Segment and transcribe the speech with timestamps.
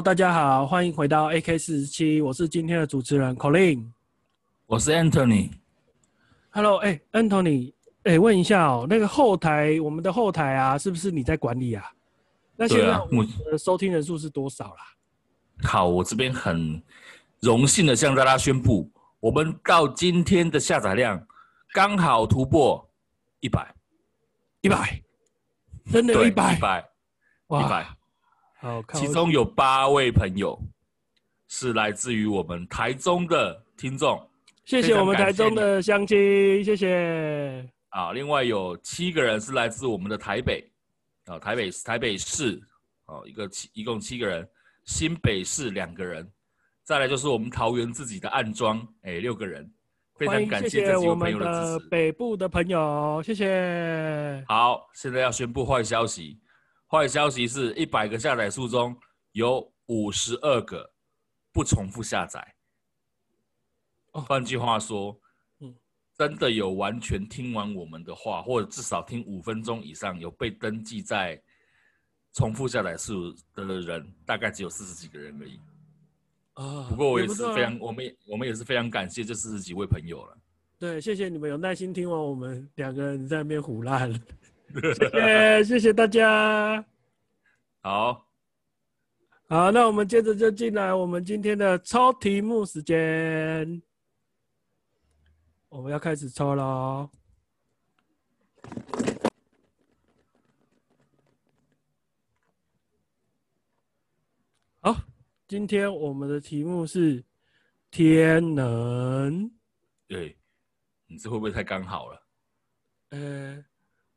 [0.00, 3.84] Hello，大家好，欢迎回到 AK 四十七，我是今天的主持人 Colin，
[4.64, 5.50] 我是 Anthony。
[6.48, 7.74] Hello，哎、欸、，Anthony，
[8.04, 11.84] 哎、欸，问一下哦、喔，那个后台，我们的后台啊，是不是你在管理啊？
[12.56, 14.80] 那现在我们的收听人数是多少啦？
[15.64, 16.82] 好，我这边很
[17.40, 18.90] 荣幸的向大家宣布，
[19.20, 21.22] 我们到今天的下载量
[21.74, 22.88] 刚好突破
[23.40, 23.74] 一百，
[24.62, 25.02] 一百，
[25.92, 26.90] 真的，一百，一百，
[27.48, 27.86] 一百。
[28.62, 30.58] 好，其中有八位朋友
[31.48, 34.20] 是来自于我们台中的听众。
[34.66, 37.66] 谢谢我们台中的乡亲，谢谢。
[37.88, 40.62] 啊，另外有七个人是来自我们的台北，
[41.24, 42.60] 啊，台北台北市，
[43.06, 44.46] 哦，一个七，一共七个人，
[44.84, 46.30] 新北市两个人，
[46.84, 49.68] 再来就是我们桃园自己的暗庄，哎，六个人，
[50.16, 51.56] 非常感谢这几位朋友的支持。
[51.56, 54.44] 欢迎谢谢我们的北部的朋友，谢谢。
[54.46, 56.38] 好，现在要宣布坏消息，
[56.90, 58.96] 坏消息是一百个下载数中
[59.30, 60.92] 有五十二个
[61.52, 62.54] 不重复下载。
[64.10, 65.16] 换句话说，
[65.60, 65.72] 嗯，
[66.18, 71.40] 真的有完全听完我们的话，或者至少听五分钟以上，有被登记在
[72.32, 75.60] 重复下载数的人，大概只有四十几个人而已。
[76.54, 80.36] 啊，不过我也是非常，我们我们也是非常感谢这四十几位朋友了。
[80.76, 84.12] 对，谢谢你们有耐心听完我们两个人在那边胡烂，
[84.80, 86.84] 谢谢谢谢大家。
[87.82, 88.24] 好，
[89.48, 93.82] 好，那我们接着就进来我们今天的抽题目时间。
[95.68, 97.10] 我们要开始抽喽。
[104.80, 104.96] 好，
[105.48, 107.24] 今天我们的题目是
[107.90, 109.50] 天能。
[110.06, 110.38] 对，
[111.06, 112.22] 你这会不会太刚好了？
[113.10, 113.64] 呃，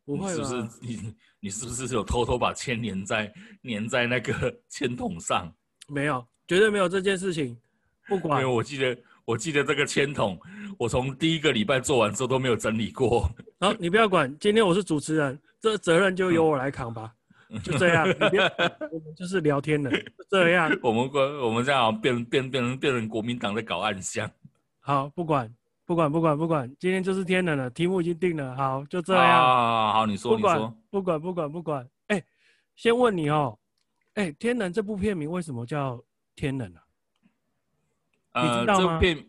[0.05, 0.33] 不会吧？
[0.33, 3.33] 是不是你你是不是有偷偷把铅粘在
[3.63, 5.53] 粘在那个 签筒上？
[5.87, 7.57] 没有，绝对没有这件事情。
[8.07, 8.97] 不管，因为我记得。
[9.25, 10.37] 我记得这个签筒，
[10.77, 13.21] 我从第一个礼拜做完之后都没有整理过。
[13.57, 17.09] 好，你不要管，今天我是主持人，这责任就由我来扛吧。
[17.49, 18.05] 嗯、就这样，
[18.91, 19.89] 我们就是聊天的，
[20.29, 20.77] 这样。
[20.83, 21.09] 我们
[21.41, 24.29] 我们这样变变变成变成国民党在搞暗箱。
[24.81, 25.49] 好，不管
[25.93, 28.55] 不管不管不管，今天就是天冷了，题目已经定了。
[28.55, 29.39] 好，就这样。
[29.39, 31.87] 好，好，你说，不管你说，不管不管不管。
[32.07, 32.25] 哎、欸，
[32.75, 33.55] 先问你哦，
[34.15, 36.03] 哎、欸，天冷这部片名为什么叫
[36.35, 36.81] 天能啊？
[38.31, 39.23] 呃，这片，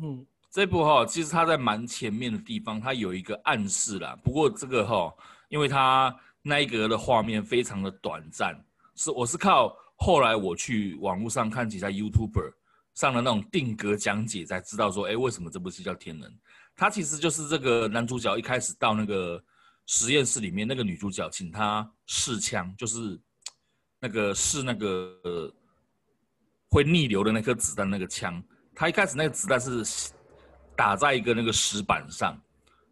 [0.00, 4.18] 嗯，这部哈，其实它在蛮前面的地方，它有一个暗示啦。
[4.24, 5.14] 不过这个哈，
[5.50, 8.58] 因为它那一格的画面非常的短暂，
[8.94, 12.54] 是我是靠后来我去网络上看其他 YouTuber
[12.98, 16.28] 上了那种定格讲解，才知道说，哎，为什么这部戏叫天能？
[16.74, 19.42] 它其实就是这个男主角一开始到那个
[19.86, 23.20] 实验室里面，那个女主角请他试枪，就是
[24.00, 25.54] 那个试那个。
[26.70, 28.44] 会逆流的那颗子弹，那个枪，
[28.74, 30.12] 它一开始那个子弹是
[30.76, 32.38] 打在一个那个石板上，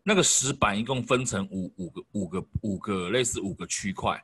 [0.03, 4.19] 那个石板一共分成五五个五个五个类似五个区块，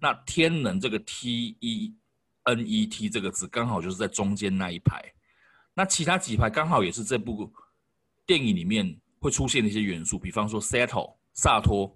[0.00, 1.92] 那天能这个 T 一
[2.44, 5.02] N E T 这个字刚好就是在中间那一排，
[5.74, 7.52] 那其他几排刚好也是这部
[8.24, 11.94] 电影里面会出现的一些元素，比方说 settle 萨托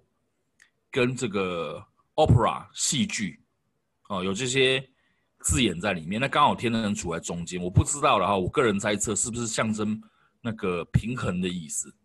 [0.91, 1.83] 跟这个
[2.15, 3.41] opera 戏剧，
[4.09, 4.87] 哦，有这些。
[5.41, 8.35] 字眼在里面，那刚好天能处在中间，我不知道了哈。
[8.35, 9.97] 我个人猜测是不是象征
[10.41, 11.95] 那个平衡的意思？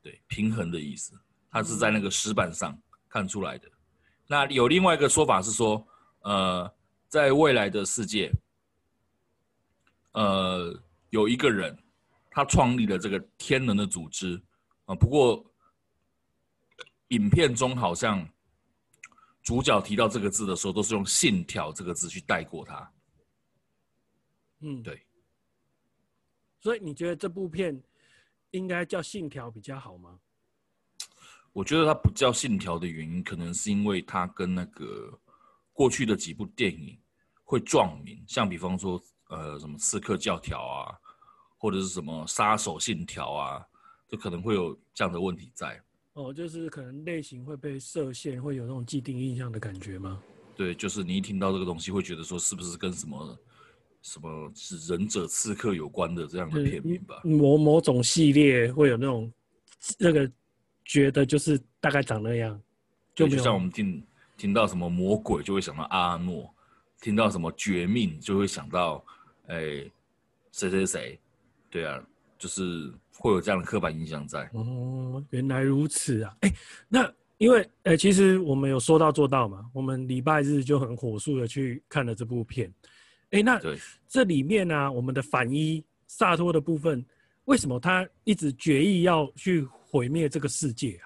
[0.00, 1.12] 对，平衡的意思，
[1.50, 3.68] 它是在那个石板上看出来的。
[4.28, 5.84] 那有另外一个说法是说，
[6.20, 6.72] 呃，
[7.12, 8.32] 在未来的世界，
[10.12, 11.76] 呃，有一个人
[12.30, 14.42] 他创立了这个天能的组织
[14.86, 14.94] 啊。
[14.94, 15.44] 不过
[17.08, 18.26] 影片中好像。
[19.42, 22.92] 主角提到这个字的时候，都是用“信条”这个字去带过它。
[24.60, 25.04] 嗯，对。
[26.60, 27.82] 所以你觉得这部片
[28.52, 30.20] 应该叫《信条》比较好吗？
[31.52, 35.20] 我觉得它不叫《信条》的原因，可能是因为它跟那个
[35.72, 36.96] 过去的几部电影
[37.44, 40.94] 会撞名，像比方说，呃，什么《刺客教条》啊，
[41.58, 43.64] 或者是什么《杀手信条》啊，
[44.08, 45.80] 就可能会有这样的问题在。
[46.14, 50.20] 哦，就是可能类型会被设限，会有那种既定印象的感觉吗？
[50.54, 53.38] 对，就是你一听到这个东西，会觉得说是不是跟什么
[54.02, 57.22] 什么是忍者刺客有关的这样的片名吧？
[57.24, 59.32] 某某种系列会有那种
[59.98, 60.30] 那个
[60.84, 62.60] 觉得就是大概长那样，
[63.14, 64.04] 就就像我们听
[64.36, 66.54] 听到什么魔鬼就会想到阿诺，
[67.02, 69.04] 听到什么绝命就会想到
[69.48, 69.84] 哎
[70.52, 71.20] 谁谁谁，
[71.68, 72.02] 对啊，
[72.38, 72.90] 就是。
[73.18, 76.34] 会有这样的刻板印象在哦，原来如此啊！
[76.40, 76.52] 哎，
[76.88, 82.72] 那因为呃，其实我们有说到做到嘛，我们礼拜日就很火速的去看了这部片。
[83.30, 83.60] 哎，那
[84.08, 87.04] 这里面呢、啊，我们的反一萨托的部分，
[87.44, 91.04] 为什么他一直决意要去毁灭这个世界啊？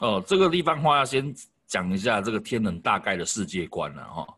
[0.00, 1.34] 哦，这个地方话要先
[1.66, 4.36] 讲一下这个天能大概的世界观了哈，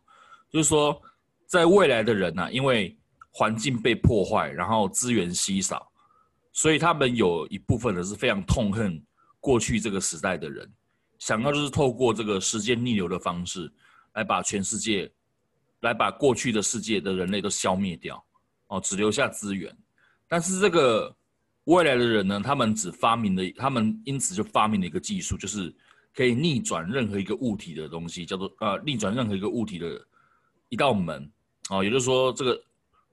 [0.56, 0.98] 就是说，
[1.44, 2.96] 在未来的人呢、啊，因为
[3.30, 5.86] 环境被破坏，然后资源稀少，
[6.50, 8.98] 所以他们有一部分人是非常痛恨
[9.38, 10.66] 过去这个时代的人，
[11.18, 13.70] 想要就是透过这个时间逆流的方式，
[14.14, 15.12] 来把全世界，
[15.80, 18.24] 来把过去的世界的人类都消灭掉，
[18.68, 19.76] 哦，只留下资源。
[20.26, 21.14] 但是这个
[21.64, 25.70] 未来的人呢，他们只发明了，他们因此就发明了一个技术，就是
[26.14, 30.02] 可以逆转任何一个物体的东西，叫做呃逆转任何一个物体的
[30.68, 31.30] 一道门，
[31.70, 32.62] 哦，也就是说这个。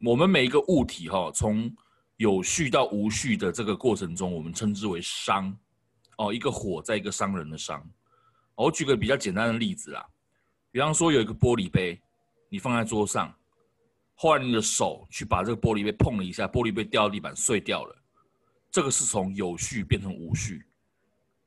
[0.05, 1.73] 我们每一个物体哈，从
[2.17, 5.55] 有序到无序的这个过程中，我们称之为熵。
[6.17, 7.81] 哦，一个火在一个商人的商。
[8.55, 10.05] 我举个比较简单的例子啦，
[10.71, 12.01] 比方说有一个玻璃杯，
[12.49, 13.33] 你放在桌上，
[14.13, 17.95] 后来你的手去把这个玻璃杯碰了一下，玻璃杯掉到地板碎掉了，
[18.69, 20.65] 这个是从有序变成无序。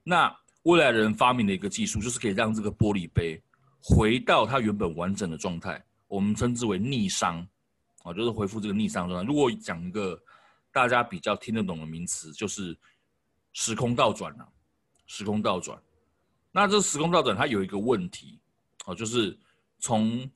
[0.03, 3.38] 那未来人发明的一个技术，就是可以让这个玻璃杯
[3.82, 7.47] 回到它原本完整的状态，我们称之为逆熵。
[8.03, 9.23] 啊，就是恢复这个逆熵状态。
[9.23, 10.23] 如果讲一个
[10.70, 12.76] 大家比较听得懂的名词，就是
[13.53, 14.49] 时空倒转了。
[15.08, 15.81] 时空倒转，
[16.50, 18.41] 那这时空倒转它有一个问题，
[18.87, 19.38] 哦，就是
[19.79, 20.29] 从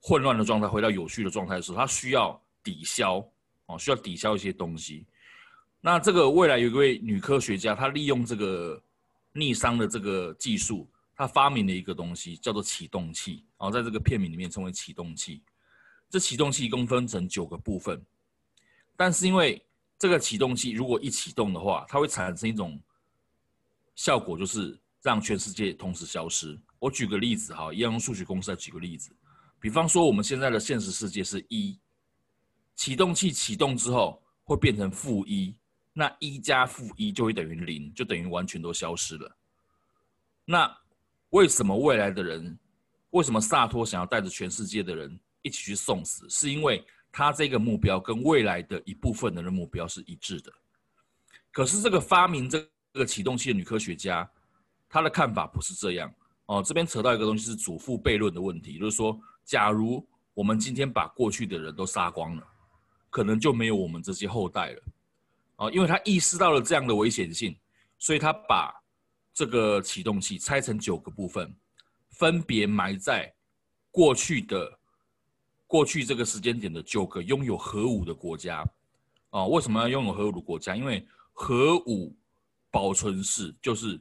[0.00, 3.24] 混乱的状态回到有序的状态的时候，它需要抵消，
[3.66, 5.06] 哦，需要抵消一些东西。
[5.80, 8.82] 那这个未来有一位女科学家，她利用这个
[9.32, 13.44] 逆熵的这个技术，她发明了一个东西，叫做启动器。
[13.62, 15.40] 然后在这个片名里面称为启动器。
[16.10, 18.04] 这启动器一共分成九个部分，
[18.96, 19.64] 但是因为
[19.96, 22.82] 这个启动器如果一启动的话，它会产生一种
[23.94, 26.60] 效果，就是让全世界同时消失。
[26.80, 29.14] 我举个例子哈，一样用数学公式来举个例子，
[29.60, 31.78] 比方说我们现在的现实世界是一，
[32.74, 35.56] 启动器启动之后会变成负一，
[35.92, 39.36] 那一加负一就会等于零，就等于完全都消失了。
[40.44, 40.76] 那
[41.30, 42.58] 为什么未来的人，
[43.12, 45.18] 为什么萨托想要带着全世界的人？
[45.44, 50.52] 一起去送死，是因为他这个目标跟未来的一部分人的目标是一致的。
[51.50, 54.30] 可是这个发明这个启动器的女科学家，
[54.88, 56.14] 她的看法不是这样
[56.46, 56.62] 哦。
[56.64, 62.46] 这边扯到一个东西是祖父悖论的问题，就是说，假如我们今天把过去的人都杀光了，
[63.10, 64.82] 可能就没有我们这些后代了。
[65.56, 67.58] 哦，因为他意识到了这样的危险性，
[67.98, 68.72] 所以他把
[69.34, 71.52] 这个启动器拆成九个部分，
[72.12, 73.34] 分别埋在
[73.90, 74.78] 过去的。
[75.66, 78.62] 过去这个时间点的九个拥有核武的国家，
[79.30, 80.76] 哦，为什么要拥有核武的国家？
[80.76, 82.14] 因为核武
[82.70, 83.98] 保存室就是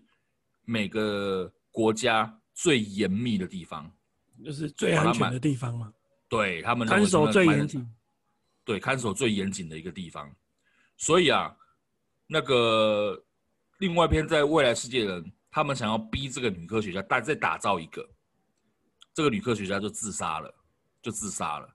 [0.65, 3.89] 每个国家最严密的地方，
[4.43, 5.93] 就是最安全的地方嘛。
[6.27, 7.89] 对，他们看守最严谨，
[8.65, 10.29] 对，看守最严谨的一个地方。
[10.97, 11.55] 所以啊，
[12.27, 13.23] 那个
[13.77, 18.09] 另外一篇在未来世界的人，他们想要逼这个女科学家再再打造一个，
[19.13, 20.51] 这个女科学家就自杀了。
[21.03, 21.67] 就自杀了。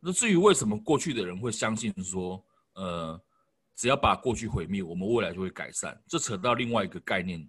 [0.00, 2.42] 那至于为什么过去的人会相信说，
[2.72, 3.22] 呃，
[3.76, 5.94] 只要把过去毁灭，我们未来就会改善？
[6.08, 7.46] 这扯到另外一个概念，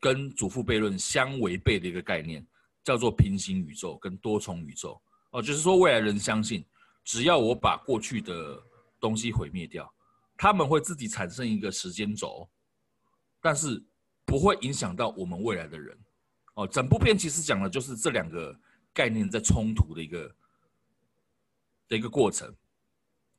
[0.00, 2.42] 跟祖父悖论相违背的一个概念，
[2.82, 4.98] 叫做平行宇宙跟多重宇宙。
[5.32, 6.64] 哦，就是说未来人相信，
[7.04, 8.58] 只要我把过去的
[8.98, 9.94] 东西毁灭掉，
[10.38, 12.48] 他们会自己产生一个时间轴，
[13.42, 13.84] 但是
[14.32, 15.94] 不会影响到我们未来的人。
[16.54, 18.58] 哦，整部片其实讲的就是这两个
[18.94, 20.34] 概念在冲突的一个。
[21.88, 22.50] 的一个过程，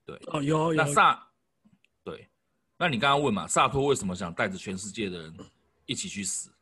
[0.05, 1.27] 对哦，有有那萨，
[2.03, 2.29] 对，
[2.77, 5.35] 那你刚刚问嘛，萨托为什么想带着全世界的人
[5.87, 6.53] 一起去死？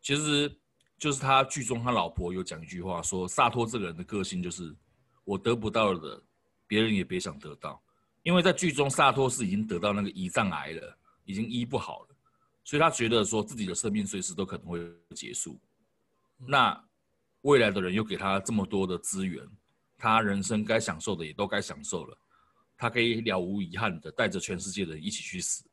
[0.00, 0.50] 其实
[0.96, 4.74] 就是他剧中他老婆有讲一句话说，萨托这个人的个性就是
[5.24, 6.22] 我得不到的，
[6.66, 7.82] 别人也别想得到。
[8.22, 12.13] 因为在剧中萨托是已经得到那个胰脏癌了，已经医不好了，
[12.64, 14.80] 所以他觉得说自己的生命随时都可能会
[15.14, 15.60] 结束。
[16.36, 16.82] 那
[17.42, 19.46] 未来的人又给他这么多的资源。
[19.96, 22.18] 他人生该享受的也都该享受了，
[22.76, 25.64] 他可以了无遗憾的带着全世界的人一起去死。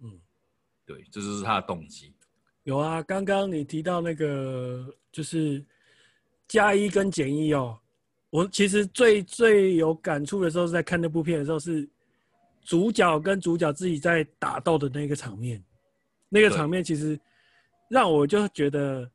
[0.00, 0.20] 嗯，
[0.84, 2.12] 对，这就是他的动机。
[2.64, 5.64] 有啊，刚刚你提到那个就是
[6.46, 7.78] 加一跟减一哦，
[8.28, 11.88] 我其实最最有感触的时候是在看那部片的时候，是
[12.66, 15.62] 主角跟主角自己在打斗的那个场面，
[16.28, 17.18] 那个场面其实
[17.88, 19.08] 让我就觉得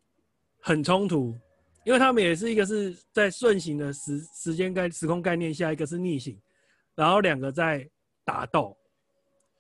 [0.61, 1.37] 很冲突。
[1.83, 6.39] 因为他们也是一个是在顺行的时时间概时空概念下，一个是逆行，
[6.93, 7.89] 然后两个在
[8.23, 8.77] 打斗。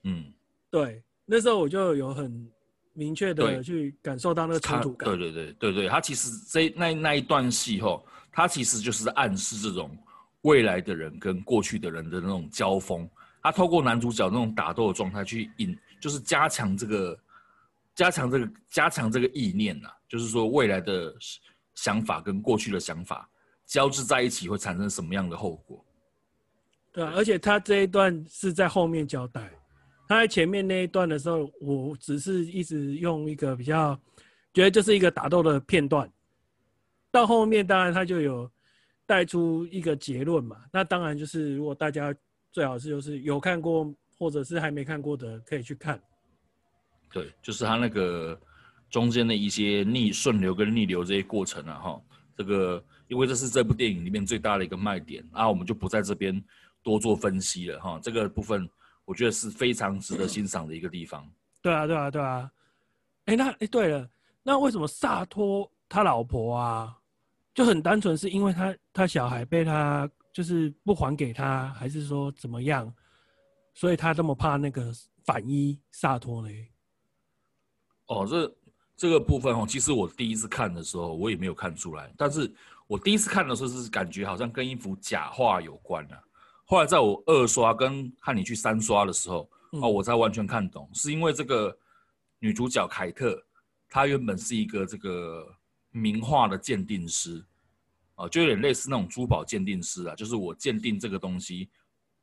[0.03, 0.31] 嗯，
[0.69, 2.47] 对，那时候我就有很
[2.93, 5.09] 明确的去感受到那个冲突感。
[5.09, 9.97] 对对对对对，他其实这那那一段戏后，他其实就是暗示这种
[10.43, 13.09] 未来的人跟过去的人的那种交锋。
[13.43, 17.19] 他透过男主角那种打斗的状态去引，就是加强这个，
[17.95, 21.11] 加强这个，加强这个意念呐、就是说未来的
[21.73, 23.27] 想法跟过去的想法
[23.65, 25.83] 交织在一起会产生什么样的后果？
[26.91, 29.51] 对啊，而且他这一段是在后面交代，
[30.07, 33.99] 他在前面那一段的时候，我只是一直用一个比较
[34.53, 36.07] 觉得就是一个打斗的片段，
[37.09, 38.47] 到后面当然他就有
[39.07, 42.13] 带出一个结论嘛，那当然就是如果大家。
[42.51, 45.99] 最好是就是有看过或者是还没看过的可以去看。
[47.11, 48.39] 对，就是他那个
[48.89, 52.01] 中间的一些逆顺流跟逆流这些过程啊，哈，
[52.35, 56.43] 这个因为这是这部电影里面最大的一个卖点，啊，我们就不在这边
[56.83, 58.69] 多做分析了，哈，这个部分
[59.05, 61.25] 我觉得是非常值得欣赏的一个地方。
[61.61, 62.51] 对啊，对啊，对啊。
[63.25, 64.09] 哎，那哎，对了，
[64.43, 66.97] 那为什么萨托他老婆啊
[67.53, 70.09] 就很单纯，是因为他他小孩被他。
[70.31, 72.93] 就是不还给他，还是说怎么样？
[73.73, 74.91] 所以他这么怕那个
[75.23, 76.69] 反伊萨托雷？
[78.07, 78.55] 哦，这
[78.97, 82.13] 这个部分哦，其实我第一次看的时候，我也没有看出来。
[82.17, 82.53] 但是
[82.87, 86.21] 我第一次看的时候，是感觉好像跟一幅假画有关啊。
[86.65, 91.77] 后来在我二刷跟看你去三刷的时候，哦，我才完全看懂，嗯、是因为这个
[92.39, 93.41] 女主角凯特，
[93.89, 95.47] 她原本是一个这个
[95.91, 97.45] 名画的鉴定师。
[98.21, 101.67] 啊，就有点类似那种珠宝鉴定师啊，就是我鉴定这个东西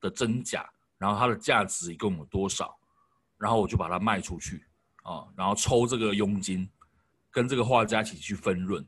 [0.00, 0.64] 的真假，
[0.96, 2.78] 然后它的价值一共有多少，
[3.36, 4.64] 然后我就把它卖出去
[5.02, 6.70] 啊，然后抽这个佣金，
[7.32, 8.86] 跟这个画家一起去分润。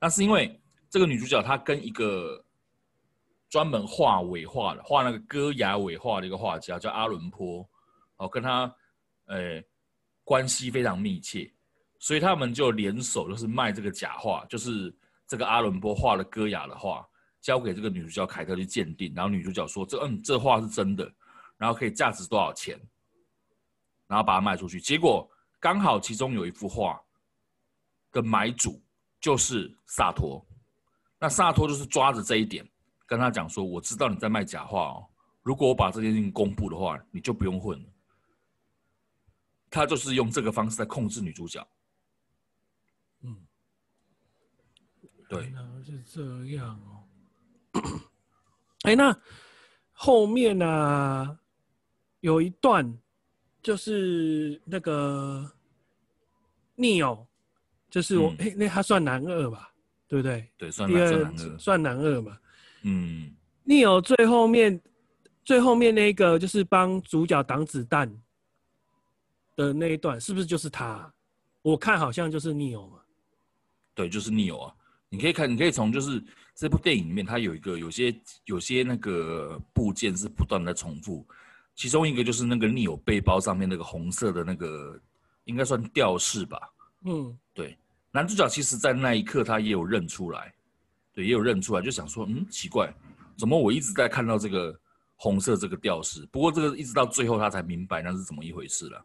[0.00, 2.44] 那是因为这个女主角她跟一个
[3.50, 7.68] 专门画尾画的，画那个戈雅尾画的一个画家叫阿伦坡，
[8.18, 8.72] 哦，跟他
[9.24, 9.60] 呃
[10.22, 11.52] 关系非常密切，
[11.98, 14.96] 所以他们就联手，就是卖这个假画，就是。
[15.34, 17.04] 这个阿伦波画了戈雅的画，
[17.40, 21.12] 交给这个女主角凯特去鉴定，然后女主角说：“这嗯，这画是真的，
[21.56, 22.80] 然后可以价值多少钱？”
[24.06, 24.80] 然后把它卖出去。
[24.80, 27.02] 结果刚好其中有一幅画
[28.12, 28.80] 的买主
[29.20, 30.46] 就是萨托，
[31.18, 32.64] 那萨托就是抓着这一点
[33.06, 35.04] 跟他讲说：“我知道你在卖假画哦，
[35.42, 37.88] 如果我把这件事情公布的话，你就不用混了。”
[39.68, 41.66] 他就是用这个方式在控制女主角。
[43.22, 43.44] 嗯。
[45.28, 45.52] 对，
[45.84, 47.80] 是这样哦。
[48.82, 49.16] 哎，那
[49.92, 51.38] 后面呢、啊？
[52.20, 52.98] 有一段
[53.62, 55.50] 就是那个
[56.74, 57.26] Neo，
[57.90, 59.70] 就是我哎、嗯，那他算男二吧？
[60.08, 60.50] 对不对？
[60.56, 62.38] 对，算男二，算男二嘛。
[62.80, 63.34] 嗯
[63.66, 64.80] ，Neo 最后面
[65.44, 68.10] 最后面那个就是帮主角挡子弹
[69.54, 71.12] 的那一段，是不是就是他？
[71.60, 73.00] 我看好像就是 Neo 嘛。
[73.94, 74.74] 对，就是 Neo 啊。
[75.14, 76.20] 你可以看，你可以从就是
[76.56, 78.12] 这部电影里面，它有一个有些
[78.46, 81.24] 有些那个部件是不断的重复，
[81.76, 85.00] 其中一个就是那个 Neo 背包上面那个红色的那个，
[85.44, 86.58] 应该算吊饰吧。
[87.04, 87.78] 嗯，对。
[88.10, 90.52] 男主角其实，在那一刻他也有认出来，
[91.12, 92.92] 对，也有认出来，就想说，嗯，奇怪，
[93.36, 94.76] 怎么我一直在看到这个
[95.16, 96.26] 红色这个吊饰？
[96.32, 99.04] 不过这个一直到最后他才明白那是怎么一回事了。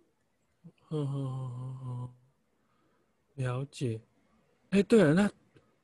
[3.36, 4.00] 了解。
[4.72, 5.32] 哎，对了，那。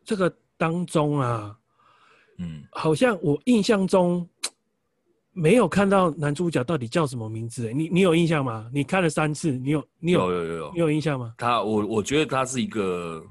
[0.05, 1.57] 这个当中啊，
[2.37, 4.27] 嗯，好像我印象中
[5.33, 7.73] 没有看到男主角到底叫什么名字。
[7.73, 8.69] 你你有印象吗？
[8.73, 11.33] 你看了三次，你有你有有有有你有印象吗？
[11.37, 13.21] 他我我觉得他是一个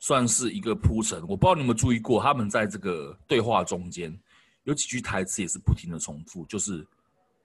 [0.00, 1.20] 算是一个铺陈。
[1.28, 4.12] 我不知道你有没有注意过，他们在这个对话中间
[4.64, 6.84] 有几句台词也是不停的重复，就是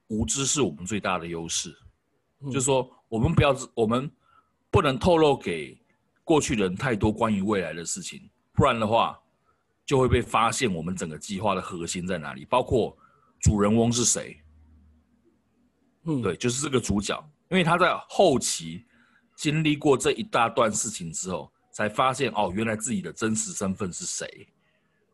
[0.07, 1.69] 无知是我们最大的优势，
[2.41, 4.09] 嗯、就是说我们不要我们
[4.71, 5.77] 不能透露给
[6.23, 8.19] 过去人太多关于未来的事情。
[8.53, 9.19] 不然的话，
[9.85, 12.97] 就会被发现我们整个计划的核心在哪里，包括
[13.41, 14.39] 主人翁是谁。
[16.03, 17.17] 嗯，对，就是这个主角，
[17.49, 18.85] 因为他在后期
[19.35, 24.47] 经历过这一大段事情之后，才发现哦，原来自己的真实身份是谁。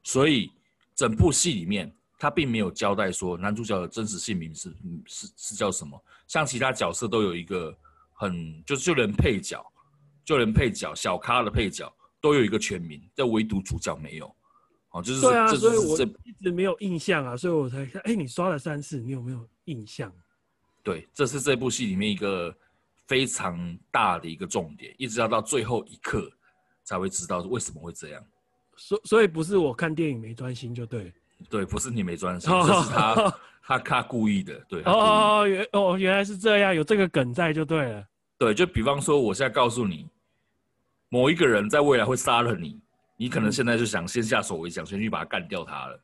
[0.04, 0.52] 所以
[0.96, 4.70] 整部戏里面，他并没有交代说男主角的真实姓名是
[5.06, 7.76] 是是叫什么，像其他角色都有一个
[8.14, 9.66] 很就是就连配角，
[10.24, 11.92] 就连配角小咖的配角。
[12.26, 14.26] 都有一个全名，但唯独主角没有。
[14.90, 18.02] 哦，就是对啊，所以我一直没有印象啊，所以我才看。
[18.06, 20.12] 哎，你刷了三次，你有没有印象？
[20.82, 22.52] 对，这是这部戏里面一个
[23.06, 26.28] 非常大的一个重点，一直要到最后一刻
[26.84, 28.26] 才会知道为什么会这样。
[28.76, 31.14] 所所以不是我看电影没专心就对。
[31.48, 34.60] 对，不是你没专心，这是他他他故意的。
[34.68, 34.82] 对。
[34.82, 38.04] 哦哦原哦原来是这样，有这个梗在就对了。
[38.40, 40.08] 对，就比方说，我现在告诉你，
[41.10, 42.82] 某一个人在未来会杀了你，
[43.18, 46.04] 你可能现在就想先下手为强，先去把他干掉他了。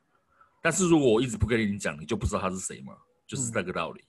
[0.60, 2.94] 但是如果我一直不跟你讲，你就不知道他是谁嘛，
[3.26, 4.04] 就是这个道理。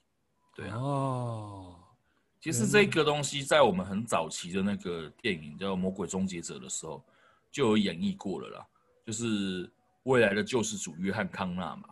[0.56, 0.78] 对啊。
[0.78, 1.80] 哦。
[2.40, 7.02] 其实这个东西在我们很早期的那个电影叫《魔鬼终结者》的时候
[7.50, 8.68] 就有演绎过了啦，
[9.06, 9.72] 就是
[10.04, 11.84] 未来的救世主约翰康纳嘛。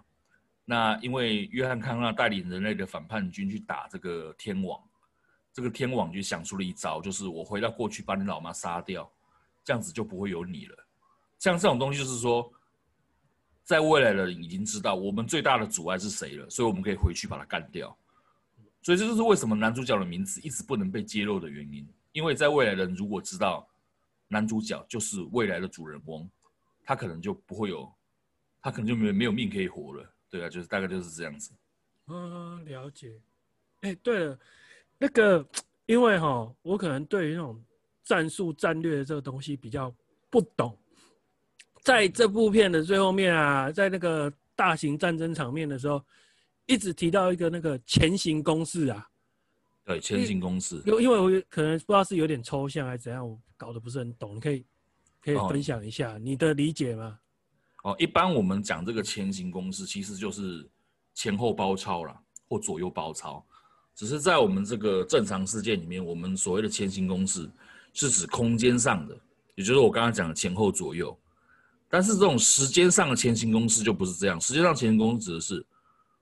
[0.65, 4.77] 那因为约翰康纳带领人类的反叛军去打这个天网，
[5.53, 9.12] 这个天网就想出了一招，就是我回到过去把你老妈杀掉，
[9.63, 10.75] 这样子就不会有你了。
[11.39, 12.51] 像这种东西就是说。
[13.63, 17.96] 在未来的人已经知道我们最大的阻碍是谁了，所以我们可以回去把他干掉。
[18.81, 21.88] 所以这就是为什么男主角的名字一直不能被揭露的原因。
[22.12, 23.65] 因为在未来的人如果知道
[24.27, 26.29] 男主角就是未来的主人翁，
[26.84, 27.89] 他可能就不会有，
[28.62, 30.12] 他可能就没没有命可以活了。
[30.29, 31.53] 对啊，就是大概就是这样子。
[32.08, 33.22] 嗯，了解。
[33.81, 34.39] 哎，对了，
[35.01, 35.43] 那个
[35.88, 37.60] 因为哈，我可能对于那种
[38.03, 39.91] 战术战略的这个东西比较
[40.29, 40.77] 不懂。
[41.81, 46.00] 在这部片的最后面啊，在那个大型战争场面的时候，
[46.67, 49.10] 一直提到一个那个前行攻势啊。
[49.84, 50.79] 对，前行攻势。
[50.86, 54.63] 因因为我可能不知道是有点抽象还是怎样，我搞得不是很懂，你可以
[55.20, 57.17] 可以分享一下你的理解吗？
[57.84, 60.70] 哦，一般我们讲这个前行攻势，其实就是
[61.15, 63.43] 前后包抄啦，或左右包抄。
[63.95, 67.50] 只是在我们这个正常世界里面，我们所谓的前行公式
[67.93, 69.15] 是指空间上的，
[69.55, 71.15] 也就是我刚刚讲的前后左右。
[71.88, 74.39] 但是这种时间上的前行公式就不是这样。
[74.39, 75.65] 时间上前行公式指的是，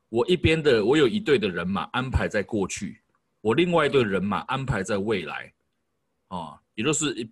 [0.10, 3.00] 我一边的我有一队的人马安排在过去，
[3.40, 5.54] 我另外一队人马安排在未来，
[6.30, 7.32] 啊，也就是一，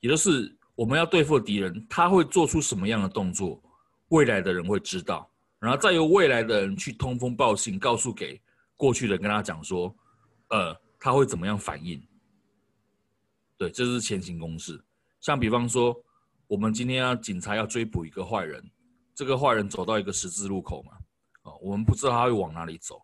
[0.00, 3.62] 也就是我们要对付的敌人，他会做出什么样的动作，
[4.08, 8.40] 未来的人会知道，然后再由未来的人去通风报信，告诉给
[8.78, 9.94] 过去的，跟他讲说，
[10.48, 12.02] 呃，他会怎么样反应。
[13.58, 14.82] 对，这是前行公式。
[15.20, 15.94] 像比方说。
[16.50, 18.64] 我们今天要警察要追捕一个坏人，
[19.14, 20.92] 这个坏人走到一个十字路口嘛，
[21.42, 22.98] 啊，我们不知道他会往哪里走，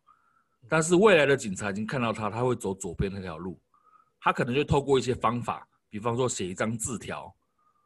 [0.67, 3.61] 但是未来的警察已经看到他，他会走左边那条路，
[4.19, 7.31] 他可能就透过一些方法，比方说写一张字条，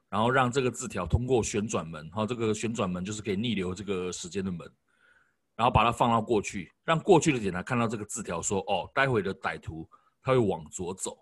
[0.09, 4.65] 然后让这个字条通过旋转门，哈，这个旋转门就是可以逆流这个时间的门，
[5.59, 9.87] 然后把它放到过去，让过去的警察看到这个字条，说，哦，待会的歹徒
[10.23, 11.19] 他会往左走，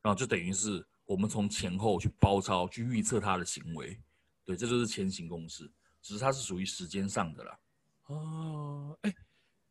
[0.00, 0.82] 然后就等于是。
[1.06, 4.00] 我们从前后去包抄，去预测他的行为，
[4.44, 5.68] 对，这就是前行公式，
[6.00, 7.58] 只是它是属于时间上的啦。
[8.06, 9.12] 哦，哎，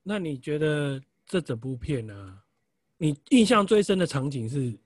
[0.03, 2.43] 那你觉得这整部片呢、啊？
[2.97, 4.77] 你印象最深的场景是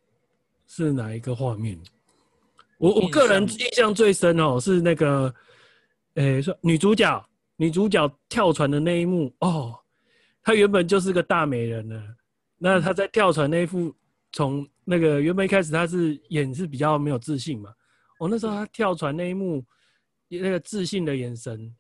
[0.68, 1.76] 是哪一个画面？
[2.78, 5.34] 我我个人印象最深哦，是那个，
[6.14, 9.80] 诶，说女主角女主角跳船的那一幕哦，
[10.42, 12.16] 她原本就是个大美人呢，
[12.58, 13.96] 那她在跳船那一幕。
[14.36, 17.72] 从那个原本一开始她是演是比较没有自信嘛，
[18.18, 19.64] 我、哦、那时候她跳船那一幕，
[20.28, 21.72] 那个自信的眼神，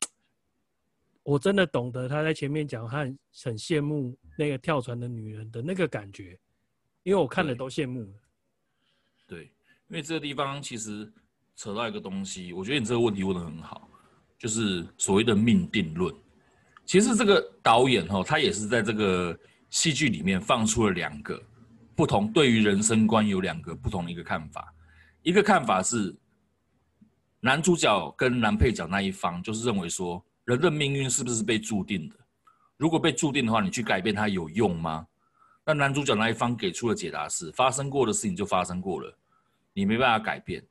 [1.24, 6.40] 我真的懂得她在前面讲她很很羡慕那个跳船的女人的那个感觉，
[7.02, 8.08] 因为我看了都羡慕。
[9.26, 9.46] 对，
[9.88, 11.12] 因为这个地方其实
[11.56, 13.90] 扯到一个东西，我觉得你这个问题问的很好，
[14.44, 16.14] 就是所谓的命定论。
[16.86, 21.42] 其实这个导演哈，他也是在这个戏剧里面放出了两个。
[21.96, 24.74] 不同对于人生观有两个不同的一个看法，
[25.22, 26.14] 一个看法是
[27.40, 32.16] 男主角跟男配角那一方就是认为说，人的命运是不是被注定的？
[32.76, 35.08] 如果被注定的话，你去改变它有用吗？
[35.66, 39.18] 那男主角那一方给出的解答是，发生过的事情就发生过了，
[39.72, 40.62] 你没办法改变。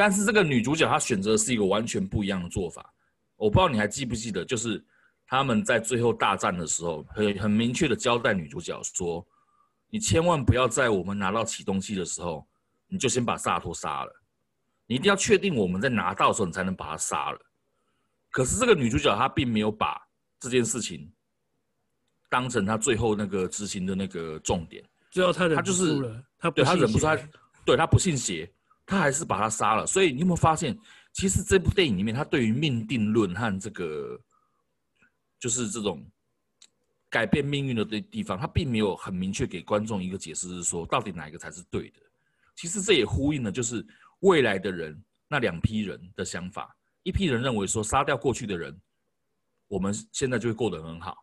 [0.00, 2.90] 但是这个女主角她选择的是一个完全不一样的做法，
[3.36, 4.82] 我不知道你还记不记得，就是
[5.26, 9.26] 他们在最后大战的时候，很很明确的交代女主角说。
[9.92, 12.46] 你千万不要在我们拿到启动器的时候，
[12.86, 14.22] 你就先把萨托杀了。
[14.86, 17.38] 你一定要确定我们在拿到的时候，你才能把他杀了。
[18.30, 20.00] 可是这个女主角她并没有把
[20.38, 21.12] 这件事情
[22.28, 24.82] 当成她最后那个执行的那个重点。
[25.10, 27.18] 最后她忍不住了，她对她忍不住，她
[27.66, 28.48] 对她不信邪，
[28.90, 29.86] 他还是把他杀了。
[29.86, 30.76] 所以你有没有发现，
[31.12, 34.20] 其实这部电影里面，他对于命定论和这个
[35.38, 36.04] 就是这种。
[37.12, 41.98] 改变命运的地地方，他并没有很明确给观众一个解释，是说到底哪一个才是对的。
[42.54, 43.84] 其实这也呼应了，就是
[44.20, 46.72] 未来的人那两批人的想法。
[47.02, 48.80] 一批人认为说，杀掉过去的人，
[49.66, 51.16] 我们现在就会过得很好，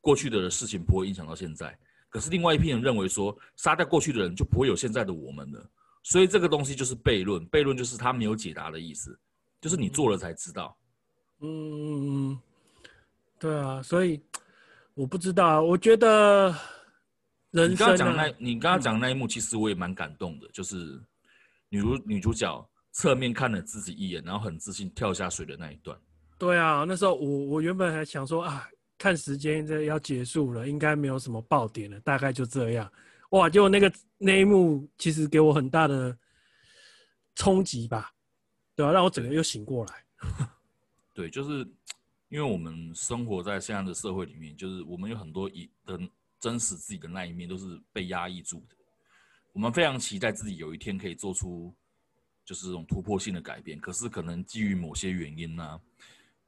[0.00, 1.78] 过去的事情不会影响到现在。
[2.08, 5.70] 可是另外一批人认为说，杀掉过去的人就不会有现在的我们了。
[6.10, 9.18] 所以这个东西就是悖论，悖论就是他没有解答的意思，
[9.62, 10.76] 就是你做了才知道。
[11.40, 12.40] 嗯嗯嗯，
[13.38, 14.20] 对啊，所以。
[14.94, 16.54] 我不知道，我觉得
[17.52, 17.92] 人生、啊。
[17.92, 21.00] 你刚刚讲那，你刚刚讲那一幕，其实我也蛮感动的，嗯、就是
[21.70, 25.96] 女主女主角侧面看了自己一眼，然后很自信跳下水的那一段。
[26.38, 28.68] 对啊，那时候我我原本还想说啊，
[28.98, 32.92] 看时间这要结束了，应该没有什么爆点了，大概就这样。
[33.30, 36.16] 哇，结果那个那一幕其实给我很大的
[37.34, 38.12] 冲击吧，
[38.76, 40.04] 对啊，让我整个又醒过来。
[41.12, 41.66] 对，就是。
[42.32, 45.98] 因为我们生活在现在的社会里面，就是我们有很多一的
[46.38, 48.76] 真实自己的那一面都是被压抑住的。
[49.52, 51.74] 我们非常期待自己有一天可以做出
[52.44, 55.80] 就是这种突破性的改变，可是可能基于某些原因呢、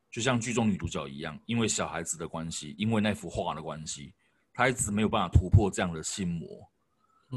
[0.09, 4.15] 就像剧中女主角一样，因为小孩子的关系，因为那幅画的关系，
[4.55, 6.71] 她一直没有办法突破这样的心魔。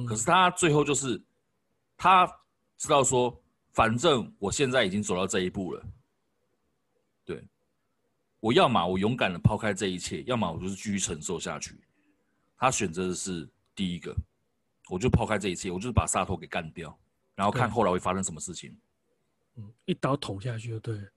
[0.04, 1.22] 可是他最后就是，
[1.96, 2.28] 他
[2.78, 5.86] 知道说，反正我现在已经走到这一步了。
[7.24, 7.48] 对
[8.40, 11.80] 我要么我勇敢的抛开这一切，要么我就是继续承受下去。
[12.58, 14.16] 他选择的是第一个，
[14.90, 16.98] 我就抛开这一切，我就是把萨托给干掉，
[17.36, 18.78] 然后看后来会发生什么事情。
[19.56, 21.08] 嗯，一刀捅下去就对了。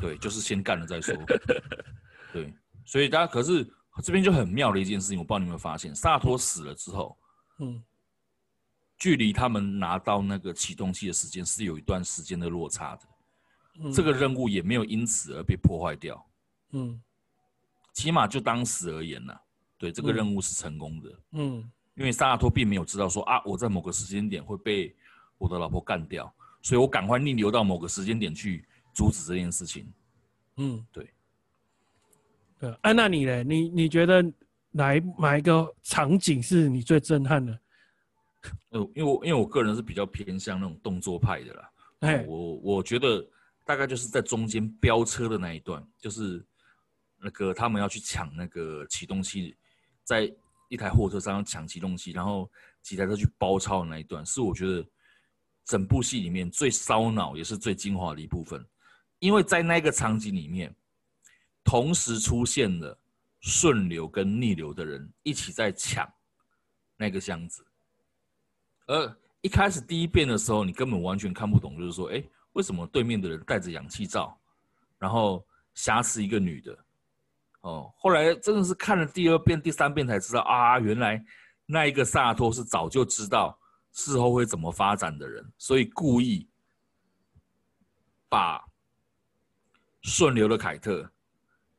[0.00, 1.14] 对，就是先干了再说。
[2.32, 2.52] 对，
[2.84, 3.64] 所以大家可是
[4.02, 7.18] 这边就很妙的一件事情，我不知道你有没有发现，萨托死了之后，
[7.58, 7.82] 嗯，
[9.02, 13.02] 距离他们拿到那个启动器的时间是有一段时间的落差的，
[13.80, 16.24] 嗯，这个任务也没有因此而被破坏掉。
[16.70, 17.02] 嗯，
[17.92, 19.34] 起码就当时而言呢，
[19.76, 21.10] 对这个任务是成功的。
[21.32, 24.94] 嗯，因为萨拉托并没有知道说啊，我在某个时间点会被
[25.36, 29.92] 我的老婆干掉，所以我赶快逆流到某个时间点去阻止这件事情。
[30.58, 31.10] 嗯，对。
[32.60, 33.42] 对，哎、啊，那你呢？
[33.42, 34.24] 你你觉得
[34.70, 37.58] 哪一哪一个场景是你最震撼的？
[38.70, 41.70] 呃，因为我因为我个人是比较偏向那种动作派的啦。
[42.00, 43.24] 哎，我我觉得
[43.64, 46.44] 大概就是在中间飙车的那一段，就是。
[47.24, 49.56] 那个他们要去抢那个启动器，
[50.02, 50.28] 在
[50.68, 52.50] 一台货车上要抢启动器，然后
[52.82, 54.84] 几台车去包抄的那一段，是我觉得
[55.64, 58.66] 整部戏里面最烧脑也是最精华的一部分，
[59.20, 60.74] 因为在那个场景里面，
[61.62, 62.98] 同时出现了
[63.38, 66.12] 顺流跟逆流的人一起在抢
[66.96, 67.64] 那个箱子，
[68.86, 74.38] 而一开始第一遍的时候，你根本完全看不懂，就是说，哎，为什么对面的人戴着氧气罩，
[74.98, 76.78] 然后挟持一个女的？
[77.62, 81.24] 哦，后来真的是看了第二遍、第三遍才知道啊，原来
[81.64, 83.56] 那一个萨托是早就知道
[83.92, 86.48] 事后会怎么发展的人，所以故意
[88.28, 88.64] 把
[90.02, 91.08] 顺流的凯特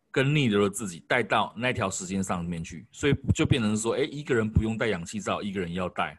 [0.10, 6.18] 跟逆流的自己带到那条时间上面去，所以就变成说，哎，一个人不用戴氧气罩，一个人要戴。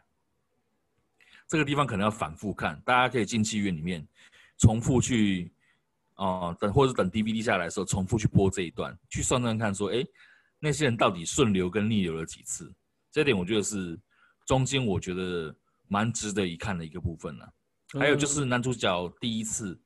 [1.47, 4.07] 这个地方可能要反复看，大家可以进戏院里面
[4.57, 5.51] 重复去。
[6.17, 10.01] 哦，等或者等 DVD 下来的时候，重复去播这一段，去算算看，说，哎，
[10.59, 12.73] 那些人到底顺流跟逆流了几次？
[13.11, 13.99] 这点我觉得是
[14.45, 15.53] 中间我觉得
[15.89, 17.53] 蛮值得一看的一个部分了。
[17.99, 19.77] 还有就是男主角第一次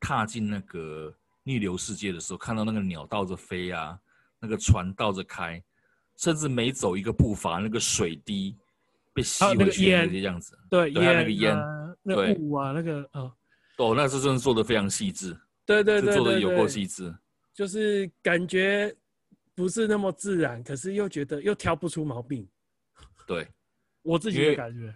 [0.00, 3.96] 踏进那个逆流世界的时候，看到那个鸟倒着飞啊，
[4.40, 5.62] 那个船倒着开，
[6.16, 8.56] 甚至每走一个步伐，那个水滴
[9.16, 11.56] 被吸回去的这样子，对，对，那个烟，
[12.02, 13.32] 那个雾啊，那个哦，
[13.78, 15.34] 哦，那是真的做的非常细致。
[15.64, 17.12] 对对对，做的有够细致，
[17.54, 18.94] 就是感觉
[19.54, 22.46] 不是那么自然，可是又觉得又挑不出毛病。
[23.26, 23.48] 对，
[24.02, 24.94] 我自己的感觉，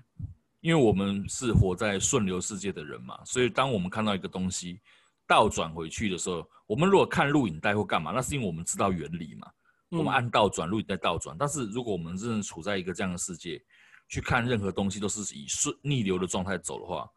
[0.60, 4.78] 因为我们是活在顺流世界的人嘛，所以当我们看到一个东西
[5.26, 9.48] 倒转回去的时候，我们如果看录影带或干嘛，那是因为我们知道原理嘛，
[9.88, 11.34] 我们按倒转录影带倒转。
[11.38, 13.60] 但是如果我们真的处在一个这样的世界，
[14.10, 17.08] 去看任何东西都是以顺逆流的状态走的话。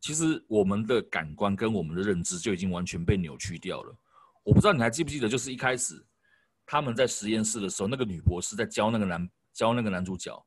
[0.00, 3.96] 其实我们的感官跟我们的认知就已经完全被扭曲掉了。
[4.42, 6.04] 我不知道你还记不记得，就是一开始
[6.66, 10.38] 他们在实验室的时候，那个女博士在教那个男教那个男主角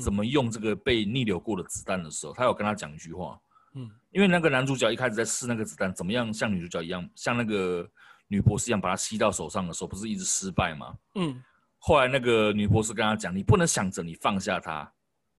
[0.00, 3.36] 怎么用这个被逆流过的子弹的时候，他有跟他讲一句话。
[3.74, 7.88] 嗯，因为那个男主角一开始在试那个子弹怎么样像女主角一样，像那个
[8.28, 10.94] 女博士一样把它吸到手上的时候，不是一直失败吗？
[11.16, 11.42] 嗯，
[11.78, 14.92] 后来那个女博士跟他讲，你不能想着你放下它，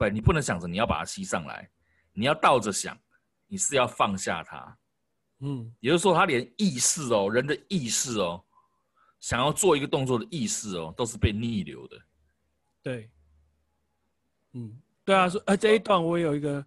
[0.09, 1.69] 不，你不能想着你要把它吸上来，
[2.13, 2.97] 你要倒着想。
[3.53, 4.77] 你是要放下它，
[5.41, 8.41] 嗯，也就是说，他连意识哦，人的意识哦，
[9.19, 11.97] 想要做一个动作的意识哦，都是被逆流的。
[12.81, 13.11] 对，
[14.53, 16.65] 嗯，对啊，说，呃，这一段我也有一个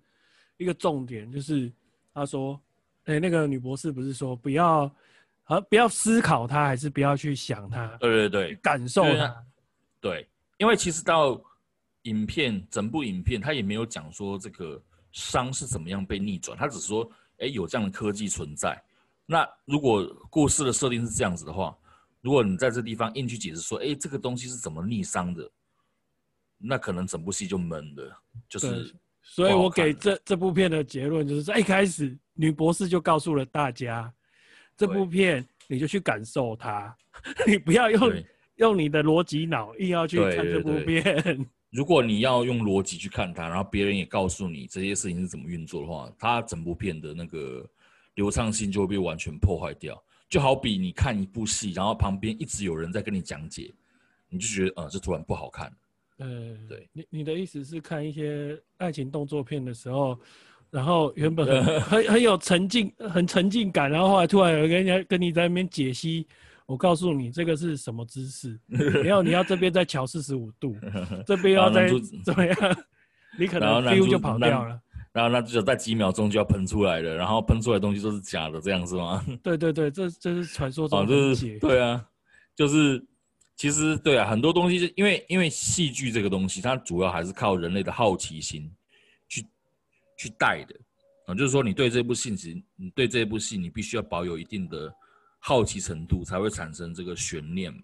[0.58, 1.72] 一个重点，就是
[2.12, 2.60] 他说，
[3.04, 4.94] 哎，那个女博士不是说不要，
[5.44, 7.86] 啊，不要思考它，还是不要去想它？
[7.96, 9.42] 对对对，感受它。
[10.02, 11.42] 对，因为其实到
[12.04, 14.82] 影片整部影片，他也没有讲说这个。
[15.16, 16.58] 伤是怎么样被逆转？
[16.58, 18.76] 他只是说，哎，有这样的科技存在。
[19.26, 21.72] 那如果故事的设定是这样子的话，
[22.20, 25.48] 如果你在这地方硬去解释说，哎，这个东西是怎么逆伤的？
[26.58, 28.20] 那可能整部戏就闷了。
[28.48, 34.12] 就是，所以我给这这部片的结论就是在一开始，女博士就告诉了大家，
[34.76, 36.92] 这部片你就去感受它，
[37.46, 38.12] 你不要用
[38.56, 41.48] 用你的逻辑脑硬要去看这部片。
[41.74, 47.68] 如果你要用逻辑去看它，然后别人也告诉你这些事情是怎么运作的话，它整部片的那个
[48.14, 50.00] 流畅性就会被完全破坏掉。
[50.28, 53.74] 就好比你看一部戏，然后旁边一直有人在跟你讲解，
[54.28, 55.72] 你就觉得，呃，这突然不好看。
[56.20, 60.16] 嗯，对，你你的意思是看一些爱情动作片的时候，
[60.70, 66.24] 然后原本很 很，很有沉浸、很沉浸感，然后后来突然有人家跟你在那边解析，
[66.66, 68.59] 我告诉你这个是什么姿势，
[69.05, 70.74] 然后你要这边再调四十五度，
[71.27, 71.88] 这边要再
[72.24, 72.57] 怎么样，
[73.38, 74.81] 你可能 feel 就跑掉了。
[75.12, 79.24] 然后那就在几秒钟就要喷出来了，然后喷出来的东西都是假的，这样是吗？
[79.44, 81.57] 对对对，这这是传说中的东西。
[81.61, 82.05] 对啊，
[82.57, 83.00] 就是
[83.55, 88.68] 其实对啊，很多东西是因为因为戏剧这个东西，它主要还是靠人类的好奇心
[89.29, 89.46] 去
[90.18, 90.74] 去带的
[91.27, 92.35] 啊，就是说你对这部戏，
[92.74, 94.92] 你对这部戏，你必须要保有一定的
[95.44, 97.83] 好奇程度，才会产生这个悬念嘛。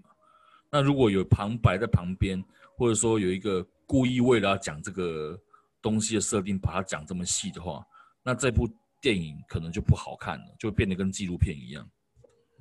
[0.73, 2.43] 那如果有旁白在旁边，
[2.77, 5.39] 或者说有一个故意为了要讲这个。
[5.83, 7.83] 东西的设定把它讲这么细的话，
[8.23, 8.69] 那这部
[9.01, 11.91] 电影可能就不好看了，就变得跟纪录片一样。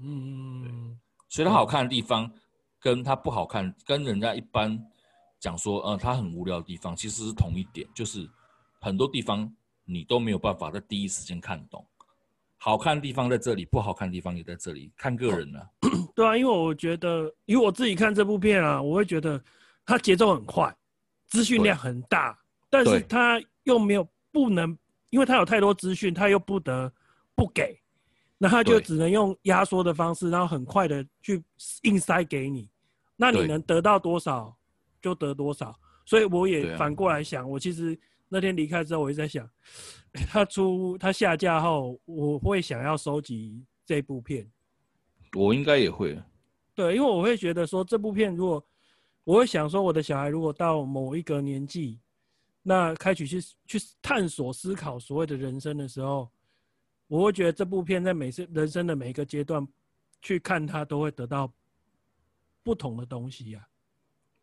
[0.01, 2.31] 嗯，所以它好看的地方，
[2.79, 4.81] 跟它不好看，跟人家一般
[5.37, 8.25] 讲说，呃，它很无聊的地方，其实是同一点，就是
[8.79, 11.85] 很多地方你都没有办法在第一时间看懂。
[12.61, 15.67] 好看的地方在这里，不好看的地方也在这里，看个人了。
[16.13, 19.41] 对啊，因为我觉得，以我自己看这部片啊，我会觉得
[19.85, 20.75] 它节奏很快，
[21.27, 22.37] 资讯量很大。
[22.69, 24.77] 但是它又没有不能，
[25.09, 26.91] 因为它有太多资讯，它又不得
[27.33, 27.79] 不给，
[28.37, 31.41] 那它就只能用压缩的方式，然后很快的去
[31.83, 32.69] 硬塞给你，
[33.15, 34.53] 那你能得到多少
[35.01, 35.73] 就得多少。
[36.05, 37.97] 所以我也反过来想，我其实
[38.29, 39.49] 那天离开之后，我一直在想，
[40.29, 44.49] 他出他下架后，我会想要收集这部片，
[45.35, 46.17] 我应该也会，
[46.73, 48.65] 对，因为我会觉得说这部片，如果
[49.23, 51.99] 我会想说，我的小孩如果到某一个年纪。
[52.61, 56.29] 那开始去去探索思考所谓的人生的时候，
[57.07, 59.65] 我会觉得这部片在每次人生的每一个阶段
[60.21, 61.51] 去看它，都会得到
[62.61, 63.68] 不同的东西呀、啊。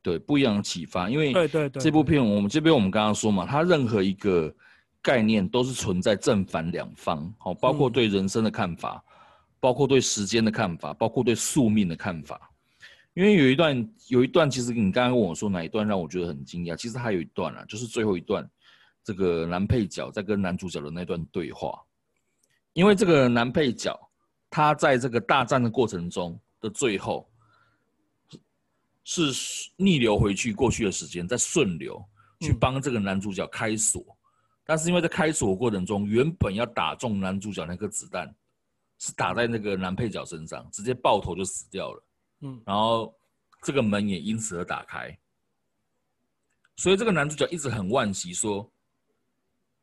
[0.07, 1.11] 对，不一样的启发。
[1.11, 4.55] 因为对对对，这部片我们这边我们刚刚说嘛，它任何一个
[5.03, 9.11] 概念都是存在正反两方，好，包括对人生的看法，嗯、
[9.59, 12.49] 包括对时间的看法，包括对宿命的看法。
[13.15, 18.49] 因为有一段，有一段，其实你刚刚跟我说哪一段让我觉得很惊讶，其实还有一段啊，就是最后一段，
[19.03, 21.83] 这个男配角在跟男主角的那段对话。
[22.75, 23.99] 因为这个男配角
[24.49, 27.29] 他在这个大战的过程中的最后，
[29.09, 32.05] 是逆流回去过去的时间，在顺流
[32.41, 34.17] 去帮这个男主角开锁，嗯、
[34.65, 38.35] 但是因为在开锁过程中，原本要打中男主角那颗子弹，
[38.99, 42.05] 是打在那个男配角身上，直接爆头就死掉了。
[42.41, 43.15] 嗯，然后
[43.63, 45.17] 这个门也因此而打开，
[46.75, 48.69] 所以这个男主角一直很惋惜，说：“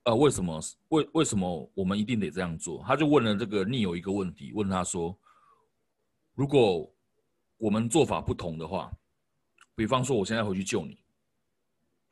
[0.03, 0.61] 呃，为什么？
[0.89, 5.17] 为为什么我们一定得这样做？”他就问了这个逆友一个问题，问他说
[6.35, 6.93] ：“如果
[7.57, 8.91] 我们做法不同的话，
[9.75, 10.97] 比方说我现在回去救你，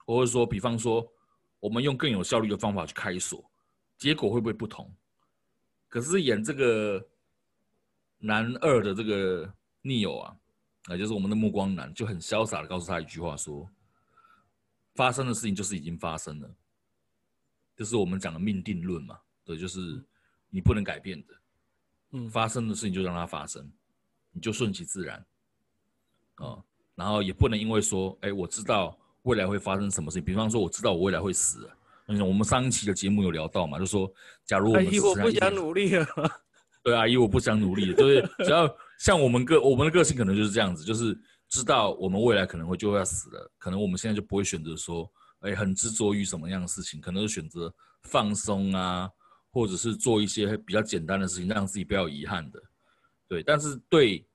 [0.05, 1.05] 或者说比方说
[1.59, 3.43] 我们用更有效率的方法去开锁，
[3.97, 4.93] 结果会不会不同？”
[5.89, 7.05] 可是演这个
[8.17, 9.53] 男二的这个。
[9.83, 10.37] 逆友啊，
[10.89, 13.67] 啊就是我们的目光男，就很潇洒的告诉他一句话说
[14.93, 16.55] ：“发生的事情就是已经发生了，
[17.75, 20.05] 就是我们讲的命定论嘛，对，就是
[20.51, 21.33] 你不能改变的，
[22.11, 23.67] 嗯，发生的事情就让它发生，
[24.29, 25.17] 你就顺其自然，
[26.35, 26.63] 啊、嗯，
[26.95, 31.69] 然后也不能因为说，哎，我知道未来会发生什么事情，比方说我知道我未来会死，
[32.07, 34.11] 嗯，我们上一期的节目有聊到嘛，就说
[34.45, 36.05] 假如我们， 哎，我不想努力了。”
[36.83, 41.15] 对啊，因为我不想努力，就是只要 像我们个我们的个性可能就是这样子，就是
[41.47, 45.07] 知道我们未来可能会就要死了，可能我们现在就不会选择说，
[45.41, 49.07] 哎，很执着于什么样的事情，可能是选择放松啊，
[49.51, 52.59] 或者是做一些比较简单的事情，让自己不要遗憾的。
[53.27, 54.25] 对，但是对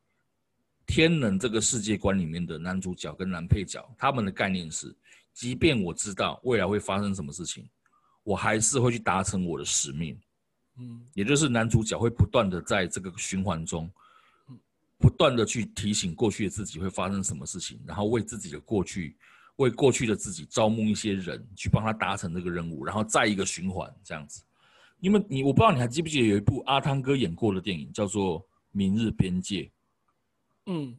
[0.86, 4.94] 天能这个世界观里面的男主角跟男配角，他们的概念是，
[5.34, 7.68] 即便我知道未来会发生什么事情，
[8.22, 10.16] 我还是会去达成我的使命。
[10.78, 13.90] 嗯，也就是男主角会不断的在这个循环中，
[14.98, 19.16] 不断的去提醒过去的自己会发生什么事情，然后为自己的过去，
[19.56, 24.42] 为过去的自己招募一些人去帮他达成这个任务，然后再一个循环这样子。
[25.00, 29.62] 因为你我不知道你还记不记得有一部阿汤哥演过的电影叫做《明日边界》。
[30.66, 30.98] 嗯，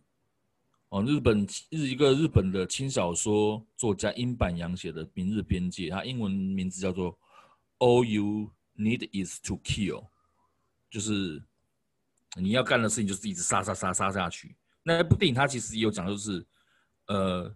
[0.89, 7.12] 哦，日本日一个日本的轻小说作家樱坂洋写的《明日边界》，它英文名字叫做
[7.80, 10.01] 《All You Need Is to Kill》，
[10.89, 11.43] 就是
[12.38, 14.56] 你要干的事情就是一直杀杀杀杀下去。
[14.84, 16.45] 那部电影它其实也有讲，就是
[17.08, 17.53] 呃，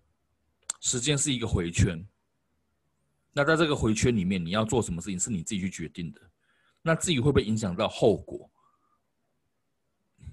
[0.82, 2.06] 时间是一个回圈。
[3.32, 6.19] 那在这个回圈里面，你要做什么事情是你自己去决定的。
[6.82, 8.52] 那至于会不会影响到后果，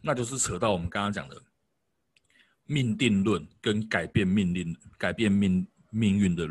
[0.02, 1.40] 那就是扯到我们刚刚讲的。
[2.70, 6.46] 命定论跟改变命令、改变命命运的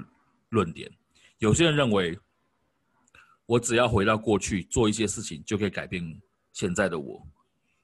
[0.49, 0.91] 论点，
[1.37, 2.17] 有些人认为，
[3.45, 6.19] 我只要回到过去做一些事情，就可以改变
[6.53, 7.21] 现在的我；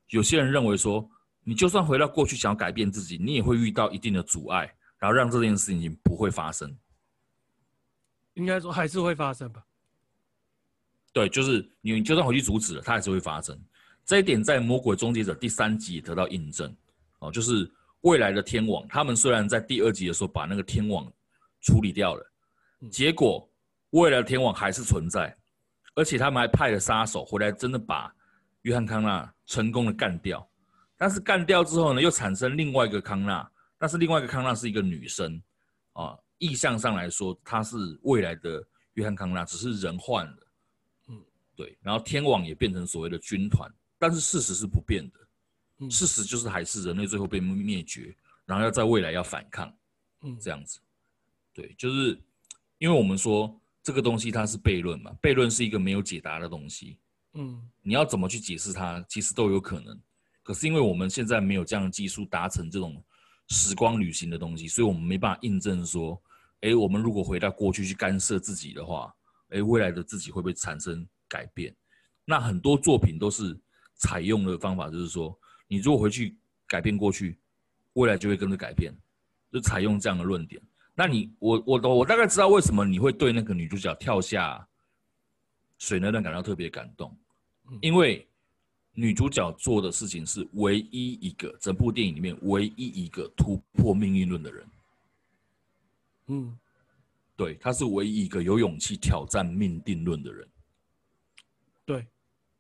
[0.09, 1.07] 有些人认为说，
[1.43, 4.61] 你就算回到过去想要改变自己，你也会遇到一定的阻碍，
[4.97, 6.75] 然后让这件事情不会发生。
[8.33, 9.63] 应该说还是会发生吧？
[11.11, 13.55] 对，就是你就算回去阻止了，它还是会发生。
[14.03, 16.75] 这一点在《魔鬼终结者》第三集也得到印证
[17.19, 17.71] 哦，就是。
[18.03, 21.11] 未来的天网，他们虽然在第二集的时候把那个天网
[21.61, 22.31] 处理掉了，
[22.91, 23.49] 结果
[23.91, 25.35] 未来的天网还是存在，
[25.95, 28.13] 而且他们还派了杀手回来，真的把
[28.63, 30.45] 约翰康纳成功的干掉。
[30.97, 35.41] 但是干掉之后呢，又产生另外一个康纳，但是另外一个康纳是一个女生
[35.93, 38.61] 啊，意向上来说她是未来的
[38.95, 40.47] 约翰康纳，只是人换了，
[41.07, 41.23] 嗯，
[41.55, 45.19] 对，然后天网也变成所谓的军团，但是事实是不变的。
[45.89, 49.75] 事实就是还是人类最后被灭绝，然后要在未来要反抗，
[50.21, 50.79] 嗯，这样子，
[51.53, 52.17] 对，就是
[52.77, 56.97] 因为我们说这个东西它是悖论嘛，悖论是一个没有解答的东西，
[57.33, 59.99] 嗯，你要怎么去解释它，其实都有可能，
[60.41, 63.03] 可是因为我们现在没有这样的技术达成这种
[63.49, 66.21] 时光旅行的东西，所以我们没办法印证说，
[66.61, 69.13] 哎，我们如果回到过去去干涉自己的话，
[69.49, 71.75] 哎，未来的自己会不会产生改变？
[72.23, 73.59] 那很多作品都是
[73.95, 75.37] 采用的方法，就是说。
[75.73, 76.35] 你如果回去
[76.67, 77.35] 改变过去，
[77.93, 78.93] 未来就会跟着改变，
[79.51, 80.61] 就采用这样的论点。
[80.93, 84.67] 那你我我我大概知道为什么你会对那个女主角跳下
[85.79, 87.17] 水那段感到特别感动，
[87.81, 88.27] 因为
[88.91, 94.67] 女主角做的事情是唯一一个整部电影里面唯一一个突破命运论的人。
[96.27, 96.55] 嗯，
[97.35, 100.47] 对，她是唯一一个有勇气挑战命定论的人。
[101.83, 102.05] 对，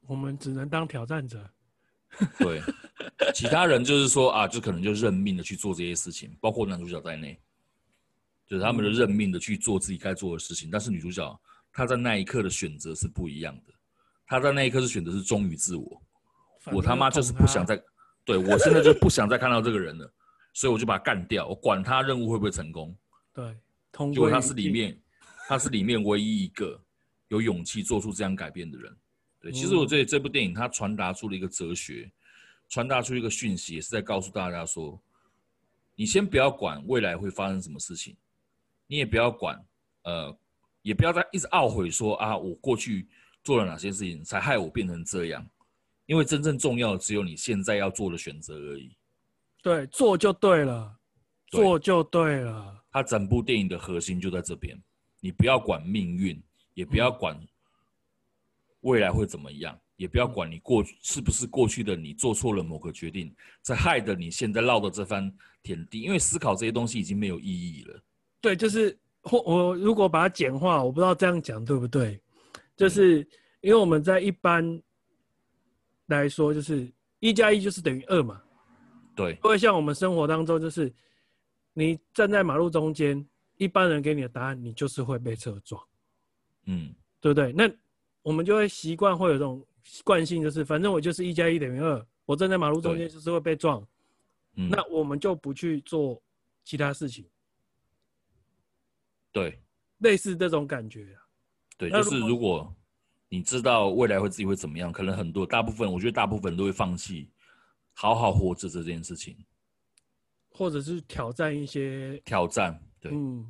[0.07, 1.47] 我们只能当挑战者。
[2.37, 2.61] 对，
[3.33, 7.39] 其他人就是说啊，就可能就认命的去做这些事情，包括男主角在内，
[8.47, 10.69] 就是他们的认命的去做自己该做的事情。
[10.71, 11.39] 但是女主角
[11.71, 13.73] 她在那一刻的选择是不一样的，
[14.25, 16.01] 她在那一刻是选择是忠于自我。
[16.71, 17.81] 我他妈就是不想再，
[18.23, 20.13] 对，我现在就不想再看到这个人了，
[20.53, 22.95] 所以我就把他干掉，我管他任务会不会成功。
[23.33, 23.53] 对，
[24.13, 24.97] 结果他是里面，
[25.47, 26.81] 他是里面唯一一个
[27.27, 28.95] 有勇气做出这样改变的人。
[29.41, 32.09] 对，其实我这这部电影它传达出了一个哲学，
[32.69, 34.99] 传达出一个讯息，也是在告诉大家说，
[35.95, 38.15] 你先不要管未来会发生什么事情，
[38.87, 39.63] 你也不要管，
[40.03, 40.35] 呃，
[40.81, 43.07] 也不要再一直懊悔说啊，我过去
[43.43, 45.47] 做了哪些事情才害我变成这样，
[46.05, 48.95] 因为真正重要的只有你现在要做的选择而已。
[49.61, 50.97] 对，做就对了，
[51.47, 52.83] 做就对了。
[52.91, 54.81] 他整部电影的核心就在这边，
[55.19, 56.41] 你不要管命运，
[56.73, 57.39] 也不要管。
[58.81, 59.79] 未来会怎么样？
[59.95, 66.01] 也不要管你过去是不是过去的你做错了某个决定，才害得你现在落的这番田地。
[66.01, 67.99] 因为思考这些东西已经没有意义了。
[68.41, 72.19] 对，就是或我如果把它简化，我不知道这样讲对不对？
[72.75, 73.19] 就是
[73.61, 74.81] 因为我们在一般
[76.07, 78.41] 来说，就是一加一就是等于二嘛。
[79.15, 79.37] 对。
[79.43, 80.91] 因为像我们生活当中，就是
[81.73, 83.25] 你站在马路中间，
[83.57, 85.81] 一般人给你的答案，你就是会被车撞。
[86.65, 87.53] 嗯，对不对？
[87.53, 87.71] 那
[88.21, 89.65] 我们就会习惯会有这种
[90.03, 93.85] 惯性，就是反正我就是一加一等于二，我站在马路中间就是会被撞，
[94.55, 96.21] 嗯，那我们就不去做
[96.63, 97.25] 其他事情。
[99.31, 99.59] 对，
[99.99, 101.17] 类似这种感觉。
[101.77, 102.73] 对，就是如果
[103.29, 107.29] 你知道未来会自己会怎么样，可能很多大部分，我觉得大部分都会放弃
[107.93, 109.37] 好好活着这件事情，
[110.49, 112.79] 或者是挑战一些挑战。
[112.99, 113.45] 对，嗯，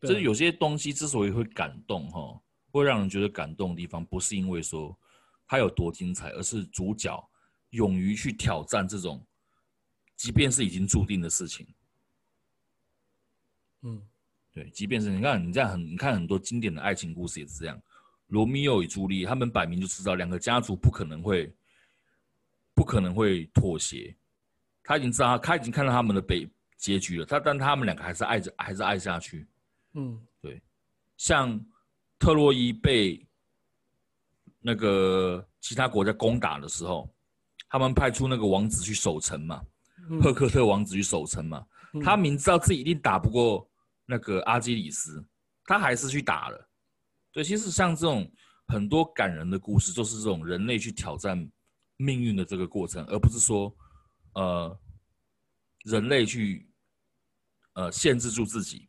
[0.00, 2.40] 就是有些东西之所以会感动，哈。
[2.72, 4.98] 会让人觉得感动的地方，不是因为说
[5.54, 7.30] 它有多精彩，而是主角
[7.70, 9.24] 勇于去挑战这种，
[10.16, 11.64] 即便是已经注定的事情。
[13.82, 14.02] 嗯，
[14.52, 17.80] 对，即便是你看你这样很，你看很多经典的爱情故事也是这样，
[18.26, 21.52] 罗密欧与朱丽叶，他们摆明就知道两个家族不可能会，
[22.74, 24.12] 不可能会妥协。
[24.82, 29.46] 他已经知道，他已经看到他们的悲结局了，他但他们两个还是爱着，还是爱下去。
[29.92, 30.60] 嗯，对，
[31.16, 31.64] 像。
[32.16, 33.22] 特洛伊被
[34.66, 37.06] 那个其他国家攻打的时候，
[37.68, 39.62] 他们派出那个王子去守城嘛。
[40.22, 41.62] 赫克特王子去守城嘛。
[41.92, 43.70] 嗯、他明知道自己一定打不过
[44.06, 45.22] 那个阿基里斯，
[45.66, 46.68] 他还是去打了。
[47.30, 48.30] 对，其实像这种
[48.68, 51.46] 很多感人的故事，就是这种人类去挑战
[51.98, 53.74] 命运的这个过程，而不是说，
[54.34, 54.78] 呃，
[55.84, 56.66] 人类去，
[57.74, 58.88] 呃，限制住自己，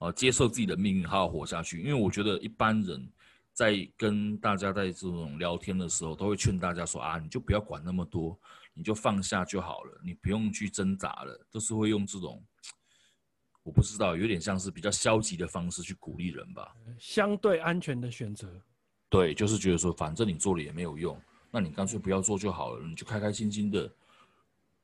[0.00, 1.80] 呃，接受自己的命运，好好活下去。
[1.80, 3.12] 因为我觉得一般人
[3.54, 8.38] 在跟大家在这种聊天的时候，都会劝大家说啊，你就不要管那么多，
[8.74, 12.44] 你就放下就好了，你不用去挣扎了，都是会用这种。
[13.62, 16.74] 我不知道，有点像是比较消极的方式去鼓励人吧。
[16.98, 18.60] 相对安全的选择。
[19.08, 21.18] 对，就是觉得说，反正你做了也没有用，
[21.50, 23.90] 那你干脆不要做就好了，你就开开心心的。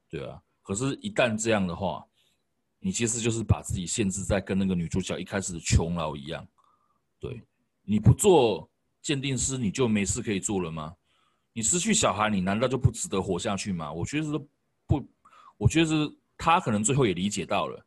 [0.09, 2.07] 对啊，可是，一旦这样的话，
[2.79, 6.47] 你其实就是把自己限制在跟那个女主角一开始的囚牢一样。
[7.19, 7.43] 对，
[7.91, 8.71] 你不做
[9.03, 10.95] 鉴定师，你就没事可以做了吗？
[11.53, 13.93] 你失去小孩，你难道就不值得活下去吗？
[13.93, 14.39] 我觉得是
[14.87, 15.05] 不，
[15.57, 17.85] 我觉得是他可能最后也理解到了。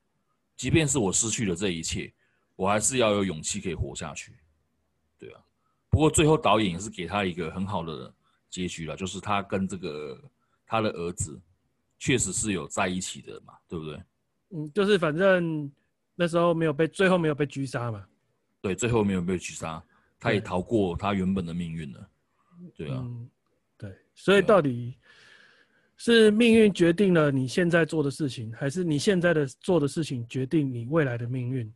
[0.57, 2.13] 即便是我失去了这一切，
[2.57, 4.33] 我还是要有勇气可以活下去，
[5.17, 5.39] 对啊。
[5.89, 8.13] 不过最后导演也是给他一个很好的
[8.49, 10.21] 结局了，就是他跟这个
[10.65, 11.41] 他的儿子
[11.97, 14.03] 确实是有在一起的嘛，对不对？
[14.49, 15.71] 嗯，就是反正
[16.13, 18.05] 那时候没有被，最后没有被狙杀嘛。
[18.59, 19.81] 对，最后没有被狙杀，
[20.23, 22.09] 他也逃过他原本的命运了。
[22.75, 23.29] 对啊，嗯，
[23.77, 24.97] 对，所以到底。
[25.95, 31.71] 是命运决定了你现在做的事情，还是你现在的做的事情决定你未来的命运？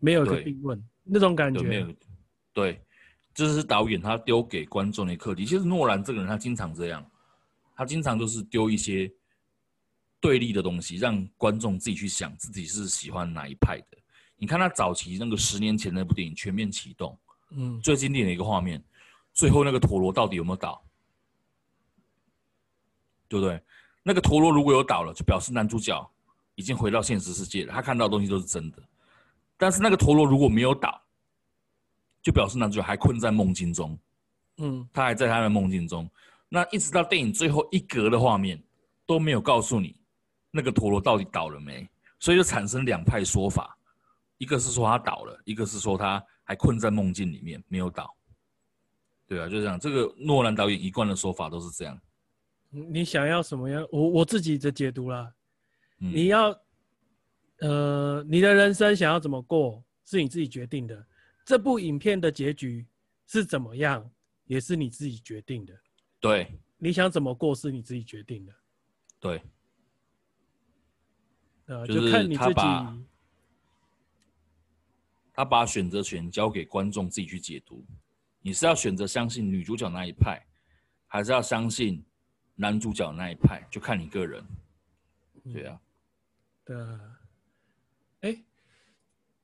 [0.00, 1.62] 没有一个定论，那种感觉。
[1.62, 1.94] 没有，
[2.52, 2.82] 对，
[3.32, 5.46] 这是导演他丢给观众的课题。
[5.46, 7.10] 其实诺兰这个人他经常这样，
[7.74, 9.10] 他经常都是丢一些
[10.20, 13.96] 对立的东西，让观众自己去想自己是喜欢哪一派的。
[14.36, 17.12] 你看他早期那个十年前那部电影《全面启动》，
[17.50, 18.82] 嗯，最经典的一个画面，
[19.32, 20.82] 最后那个陀螺到底有没有倒？
[23.28, 23.60] 对不对？
[24.02, 26.10] 那个陀螺如果有倒了，就表示男主角
[26.54, 28.82] 已经回到现实世界了，他看到的东西都是真的。
[29.56, 31.02] 但是那个陀螺如果没有倒，
[32.22, 33.98] 就表示男主角还困在梦境中。
[34.58, 36.08] 嗯，他还在他的梦境中。
[36.48, 38.62] 那一直到电影最后一格的画面
[39.06, 39.96] 都没有告诉你
[40.50, 41.88] 那个陀螺到底倒了没，
[42.20, 43.76] 所以就产生两派说法，
[44.38, 48.16] 一个是说他倒了，一个是说他还困在梦境里面没有倒。
[49.26, 49.80] 对啊，就这样。
[49.80, 51.98] 这个诺兰导演一贯的说法都是这样。
[52.68, 53.86] 你想要什么样？
[53.90, 55.32] 我我自己的解读啦。
[56.00, 56.54] 嗯、你要，
[57.60, 61.06] 呃，你的人生想要怎么过，是你自己决定的。
[61.44, 62.86] 这部影片的结局
[63.26, 64.10] 是怎么样，
[64.44, 65.72] 也是你自己决定的。
[66.20, 68.52] 对，你想怎么过是你自己决定的。
[69.20, 69.42] 对，
[71.66, 72.60] 呃，就看你自己。
[75.34, 77.84] 他，把选择权交给观众自己去解读。
[78.40, 80.42] 你是要选择相信女主角那一派，
[81.06, 82.02] 还是要相信？
[82.56, 84.46] 男主角那一派就看你个人，
[85.52, 85.80] 对啊，
[86.64, 87.00] 对啊，
[88.20, 88.44] 哎，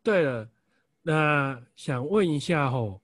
[0.00, 0.48] 对了，
[1.02, 3.02] 那想问一下吼，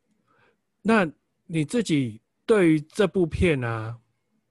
[0.81, 1.11] 那
[1.47, 3.99] 你自己对于这部片啊，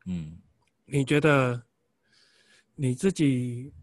[0.07, 0.37] 嗯，
[0.83, 1.63] 你觉得
[2.75, 3.73] 你自己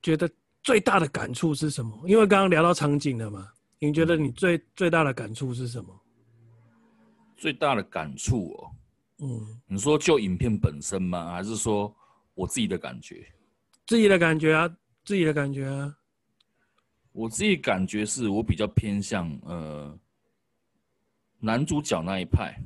[0.00, 0.30] 觉得
[0.64, 1.96] 最大的感触是什么？
[2.08, 3.48] 因为刚刚聊到场景了嘛，
[3.78, 6.00] 你觉得你最最大的感触是什么？
[7.36, 8.70] 最大的感触哦。
[9.18, 11.32] 嗯，你说就影片本身吗？
[11.32, 11.94] 还是说
[12.34, 13.24] 我自己的感觉？
[13.86, 14.68] 自己的感觉啊，
[15.04, 15.94] 自己的感觉啊。
[17.12, 19.96] 我自己感觉是我比较偏向呃
[21.38, 22.58] 男主角那一派，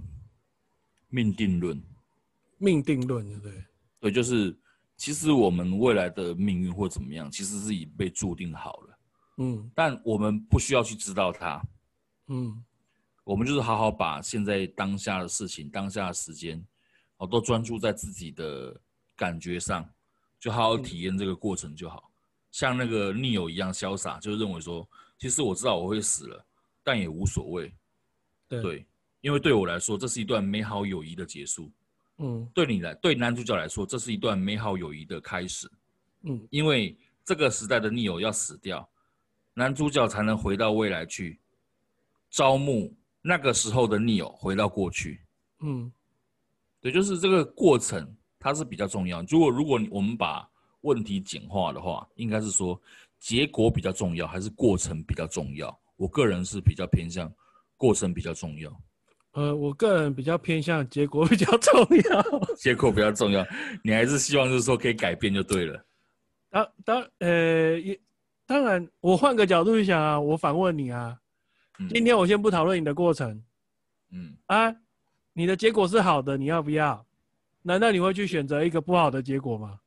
[1.08, 1.82] 命定论。
[2.58, 3.64] 命定论，对不对？
[4.00, 4.56] 对，就是
[4.98, 8.98] 其实我们未来的命运或怎么样，其实是已被注定好了。
[9.38, 11.62] 嗯，但我们不需要去知道它。
[12.26, 12.62] 嗯。
[13.24, 16.64] 我们就是好好把现在当下的事情、当下的时间，
[17.18, 18.74] 哦，都专注在自己的
[19.14, 19.86] 感觉上，
[20.40, 22.10] 就好好体验这个过程就好。
[22.50, 24.88] 像那个 Neo 一样潇洒，就认为说，
[25.18, 26.42] 其实我知道我会死了，
[26.82, 27.70] 但也无所谓。
[28.48, 28.86] 对，对，
[29.20, 31.70] 因为对我来说，这是一段美好友谊的结束。
[32.18, 35.70] 嗯，对你来，对男主角来说，这是一段美好友谊的开始。
[36.22, 38.88] 嗯，因为这个时代的 Neo 要死掉，
[39.54, 41.38] 男主角才能回到未来去
[42.30, 42.94] 招募。
[43.20, 45.20] 那个时候的 Neo 回到过去，
[45.58, 45.92] 嗯，
[46.80, 49.20] 对，就是这个过程它是比较重要。
[49.28, 50.48] 如果如果我们把
[50.82, 52.80] 问题简化的话，应该是说
[53.18, 55.76] 结果比较重要，还是过程比较重要？
[55.96, 57.30] 我个人是比较偏向
[57.76, 58.70] 过程比较重要。
[59.38, 61.72] 呃，我个人比较偏向结果比较重
[62.10, 62.54] 要。
[62.58, 63.46] 结果比较重要，
[63.84, 65.84] 你还是希望就是说可以改变就对了。
[66.50, 67.96] 当当呃，也
[68.46, 71.16] 当然，我换个角度去想啊，我反问你啊。
[71.90, 73.40] 今天我先不讨论你的过程，
[74.10, 74.74] 嗯啊，
[75.32, 77.06] 你的结果是好的，你要不要？
[77.62, 79.78] 难道你会去选择一个不好的结果吗？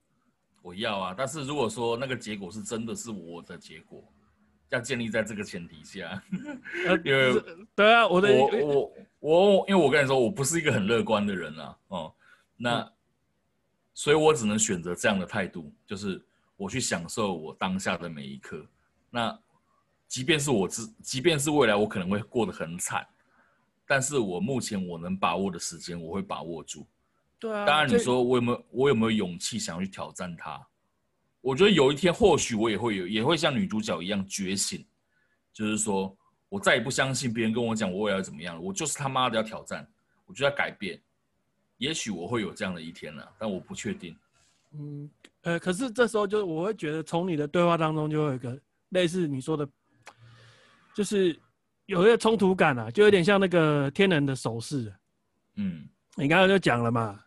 [0.61, 4.01] 我要啊，但是如果说那个结果是真的是我的结果，
[4.69, 6.23] 要建立在这个前提下，
[7.03, 7.43] 因为
[7.75, 12.13] 对啊，我的我我我，因为我跟你说，我不是一个很乐观的人啊，哦，
[12.57, 12.91] 那，嗯、
[13.93, 16.21] 所以我只能选择这样的态度，就是
[16.57, 18.65] 我去享受我当下的每一刻。
[19.09, 19.39] 那
[20.07, 23.07] 即便是我知，即便是未来我可能会过得很惨，
[23.85, 26.85] 但是我目前我能把握的时间，我会把握住。
[27.39, 30.59] 对啊，当然你说我有没有我有没有勇气想要去挑战它？
[31.41, 34.85] 我觉得有一天或许我也会有，也会像女主角一样觉醒，
[35.53, 36.15] 就是说
[36.51, 39.87] 我再也不相信别人跟我讲我未来怎么样，我就是他妈的要挑战，
[40.25, 41.01] 我就要改变。
[41.77, 44.13] 也许我会有这样的一天了，但我不确定。
[44.73, 45.09] 嗯，
[45.43, 49.65] 呃，可是这时候就我会觉得从你的对话当中就会有一个类似你说的，
[50.93, 51.39] 就是
[51.85, 54.93] 有一个冲突感啊，就有点像那个天人的手势。
[55.55, 55.87] 嗯，
[56.17, 57.17] 你刚刚就讲了嘛。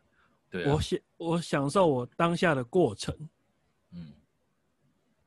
[0.51, 3.12] 对啊、我享我享受我当下的过程，
[3.91, 4.12] 嗯，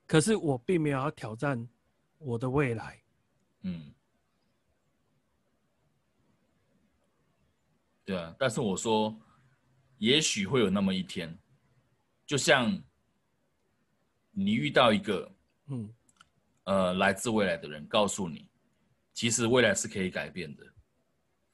[0.06, 1.68] 可是我并没有要挑战
[2.18, 2.98] 我的未来，
[3.62, 3.94] 嗯，
[8.06, 9.16] 对啊，但是我说，
[9.98, 11.38] 也许会有那么一天，
[12.26, 12.82] 就像
[14.32, 15.32] 你遇到一个，
[15.68, 15.94] 嗯，
[16.64, 18.48] 呃，来自未来的人，告诉你，
[19.14, 20.74] 其实未来是可以改变的，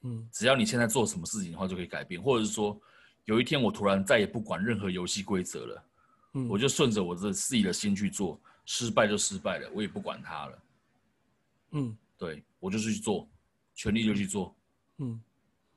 [0.02, 2.80] 嗯，只要你现在做什么事情的话，就可以改变，或者是说。
[3.26, 5.84] 有一天，我突然再也不管任何游戏规则了，
[6.34, 10.62] 嗯，我就顺着我这自己的心去做，失败就失败了，我也不管他了，
[11.74, 13.28] 嗯，对，我就是去做，
[13.74, 14.56] 全力就去做，
[14.98, 15.20] 嗯，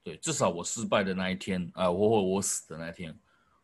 [0.02, 3.14] 对，至少我失败的那一天啊，呃，我或我死的那一天，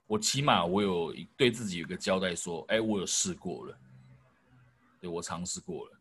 [0.05, 3.77] 我起码我有对自己有个交代，说，哎，我有试过了，
[4.99, 5.91] 对，我尝试过了，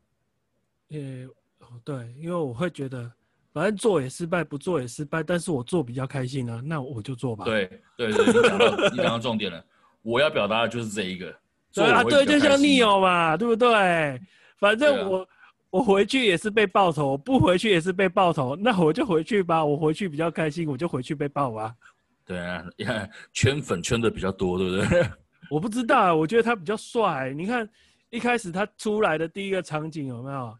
[0.90, 3.12] 呃，对，因为我会觉得。
[3.54, 7.44] 反正做也失败，不做也失败，但是我做比较开心啊，那我就做吧。
[7.44, 7.66] 对
[7.98, 9.62] 对对，你讲到你讲到重点了，
[10.00, 11.26] 我要表达的就是这一个。
[11.70, 14.18] 对啊，对，就像 Neo 嘛，对不对？
[14.56, 15.28] 反正我、啊、
[15.72, 19.64] 我回去也是被爆头，不回去也是被爆头，那我就回去吧。
[19.64, 21.74] 我回去比较开心，我就回去被爆吧。
[22.26, 22.62] 对啊，
[23.32, 25.10] 圈粉圈的比较多，对不对？
[25.50, 27.32] 我不知道，我觉得他比较帅。
[27.34, 27.66] 你看
[28.10, 30.54] 一开始他出来的第一个场景有没有？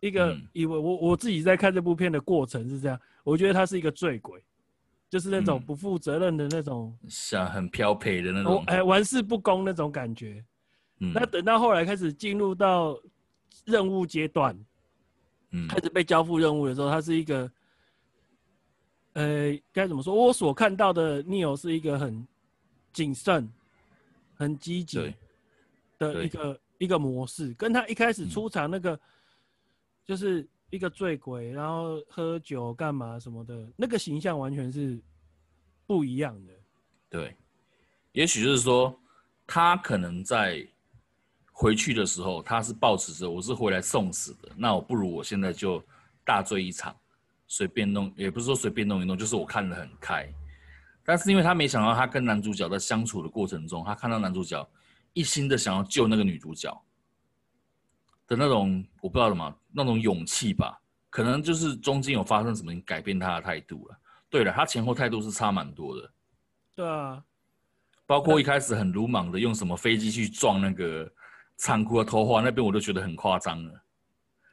[0.00, 4.38] 一个以为我我自己在看这部片的过程是这样，我觉得他是一个醉鬼，
[5.08, 10.44] 就是那种不负责任的那种，像很飘配的那种，哎，玩世不恭那种感觉。
[11.00, 12.96] 嗯，那等到后来开始进入到
[13.68, 14.58] 任务阶段，
[15.50, 17.50] 嗯，开始被交付任务的时候，他是一个，
[19.12, 20.14] 呃，该怎么说？
[20.14, 22.26] 我所看到的 Neo 是一个很
[22.92, 23.48] 谨慎、
[24.34, 25.14] 很积极
[25.98, 28.98] 的一个一个模式，跟他一开始出场那个。
[30.08, 34.98] 就是一个醉鬼，然后喝酒干嘛什么的，那个形象完全是
[35.86, 36.52] 不一样的。
[37.10, 37.36] 对，
[38.12, 38.98] 也许就是说，
[39.46, 40.66] 他可能在
[41.60, 45.82] 回去的时候，他是抱持着我是回来送死的，那我不如我现在就
[46.24, 46.96] 大醉一场，
[47.48, 50.32] 随便弄，也不是说随便弄一弄，就是我看得很开。
[51.02, 54.64] 但是因为他没想到，他跟男主角在相处的过程中，他看到男主角
[55.14, 56.72] 一心的想要救那个女主角。
[58.28, 60.80] 的那种我不知道什么那种勇气吧，
[61.10, 63.98] 可能就是中间有发生什么改变他的态度了。
[64.30, 66.08] 对了，他前后态度是差蛮多的。
[66.76, 67.20] 对啊，
[68.06, 71.10] 包括一开始很鲁莽的用什么飞机去撞那个
[71.58, 73.82] 仓库的头花那边，我都觉得很夸张了。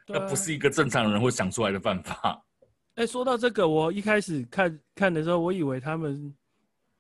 [0.07, 2.43] 那不是一个正常人会想出来的办法。
[2.95, 6.35] 哎，说到这个，我一开始看看的时候，我以为他们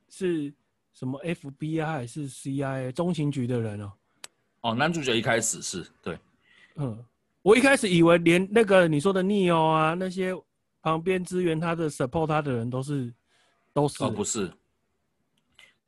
[0.09, 0.53] 是
[0.93, 3.91] 什么 FBI 还是 CIA 中情局的人哦。
[4.61, 6.17] 哦，男主角一开始是对。
[6.75, 7.03] 嗯，
[7.41, 10.33] 我一开始以为连那个你说的 Neo 啊，那些
[10.81, 13.13] 旁边支援他的 support 他的人都是
[13.73, 14.03] 都是。
[14.03, 14.51] 哦，不是，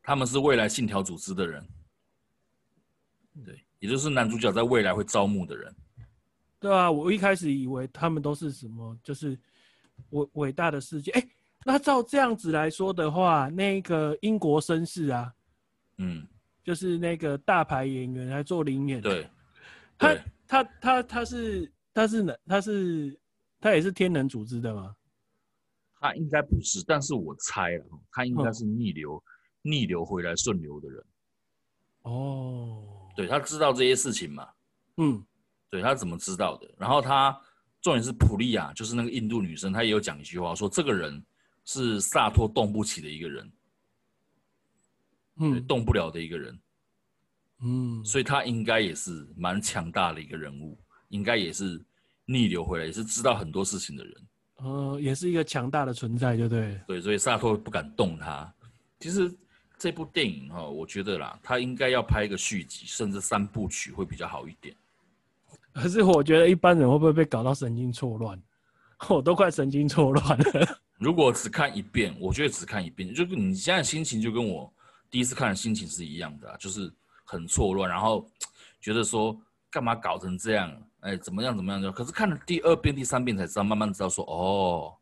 [0.01, 1.67] 他们是未来信条组织的人，
[3.43, 5.75] 对，也就是男主角在未来会招募的人。
[6.59, 9.37] 对啊，我一开始以为他们都是什么，就是
[10.11, 11.11] 伟伟大的世界。
[11.11, 11.27] 哎，
[11.65, 15.33] 那照这样子来说的话，那个英国绅士啊，
[15.97, 16.27] 嗯，
[16.63, 19.29] 就是那个大牌演员来做临演，对，
[19.97, 20.15] 他。
[20.49, 23.19] 他他他是他是哪他是
[23.59, 24.95] 他也是天能组织的吗？
[25.99, 29.21] 他应该不是，但是我猜了，他应该是逆流、
[29.63, 31.03] 嗯、逆流回来顺流的人。
[32.03, 34.47] 哦，对，他知道这些事情嘛？
[34.97, 35.25] 嗯，
[35.71, 36.71] 对，他怎么知道的？
[36.77, 37.35] 然后他
[37.81, 41.25] 重点是普利亚，就是那个印度女生，她也有讲一句话，说这个人
[41.65, 43.51] 是萨托动不起的一个人，
[45.39, 46.59] 嗯，动不了的一个人。
[47.61, 51.83] 嗯，所以他应该也是蛮强大的一个人物，应该也是
[52.25, 54.27] 逆流回来，也是知道很多事情的人。
[54.57, 56.79] 呃，也是一个强大的存在，对不对？
[56.87, 58.53] 对，所以萨托不敢动他。
[58.99, 59.35] 其实
[59.77, 64.75] 这部电影哈，我觉得啦，他应该要拍一个续集，甚至三部曲会比较好一点。
[65.73, 68.41] 可是我觉得一般人会不会被搞到神经错乱？
[69.09, 70.79] 我都快神经错乱了。
[70.97, 74.73] 如果只看一遍，我觉得只看一遍，就你现在心情就跟我
[75.11, 76.91] 第一次看的心情是一样的，就是
[77.23, 78.27] 很错乱，然后
[78.81, 80.75] 觉得说干嘛搞成这样？
[81.01, 81.93] 哎，怎么样怎么样？
[81.93, 84.97] 可是看了第二遍、第三遍才知道，慢慢知道说哦，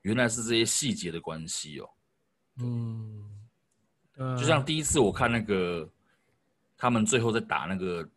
[0.00, 1.90] 原来是这些细节的关系哦。
[2.60, 3.35] 嗯。
[4.18, 5.86] 就像第一次我看那个，
[6.78, 8.08] 他们最后在打那个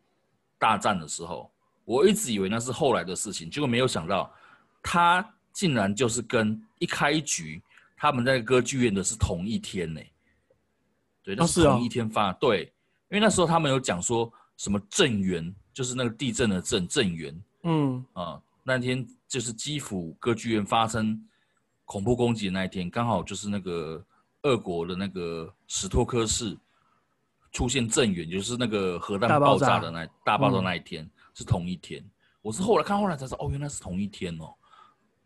[0.58, 1.52] 大战的时候，
[1.84, 4.34] 我一直以为那是后来的事情，结果没有想到，
[4.82, 7.62] 他竟然就是跟一开局
[7.98, 10.00] 他们在歌剧院的是同一天呢。
[11.22, 12.32] 对，那是同一天发。
[12.34, 12.72] 对，
[13.10, 17.44] 因为那时候他们有讲说什么震源，就是那个地震的震震源。
[17.64, 21.22] 嗯啊，那天就是基辅歌剧院发生
[21.84, 24.02] 恐怖攻击的那一天，刚好就是那个。
[24.44, 26.58] 俄国的那个史托克市
[27.52, 32.04] 出现震源，就是那个核弹爆炸的那大爆炸那一天，是同一天。
[32.42, 34.54] 我是后来看，后来才知道，哦，原来是同一天哦。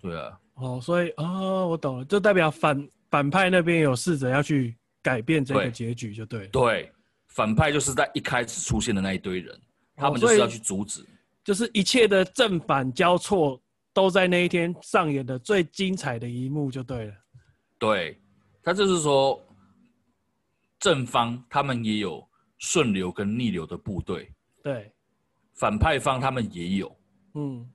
[0.01, 6.47] 对啊，哦，所以哦，我懂了，就代表反反派那边有试着要去改变这个结局，就对。
[6.47, 6.91] 对，
[7.28, 9.57] 反派就是在一开始出现的那一堆人，
[9.95, 11.05] 他们就是要去阻止，
[11.43, 13.61] 就是一切的正反交错
[13.93, 17.14] 都在那一天上演的最精彩的一幕，就对了。
[17.78, 18.20] 对。
[18.64, 19.45] 他就是说，
[20.80, 22.26] 正方他们也有
[22.57, 24.34] 顺流跟逆流的部队，
[24.64, 24.93] 对，
[25.53, 26.97] 反派方他们也有，
[27.34, 27.70] 嗯，